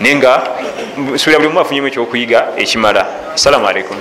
[0.00, 0.42] Naye nga
[1.14, 3.06] nsubira buli omu afunyemu ekyokuyiga ekimala.
[3.34, 3.96] Assalamu alaikum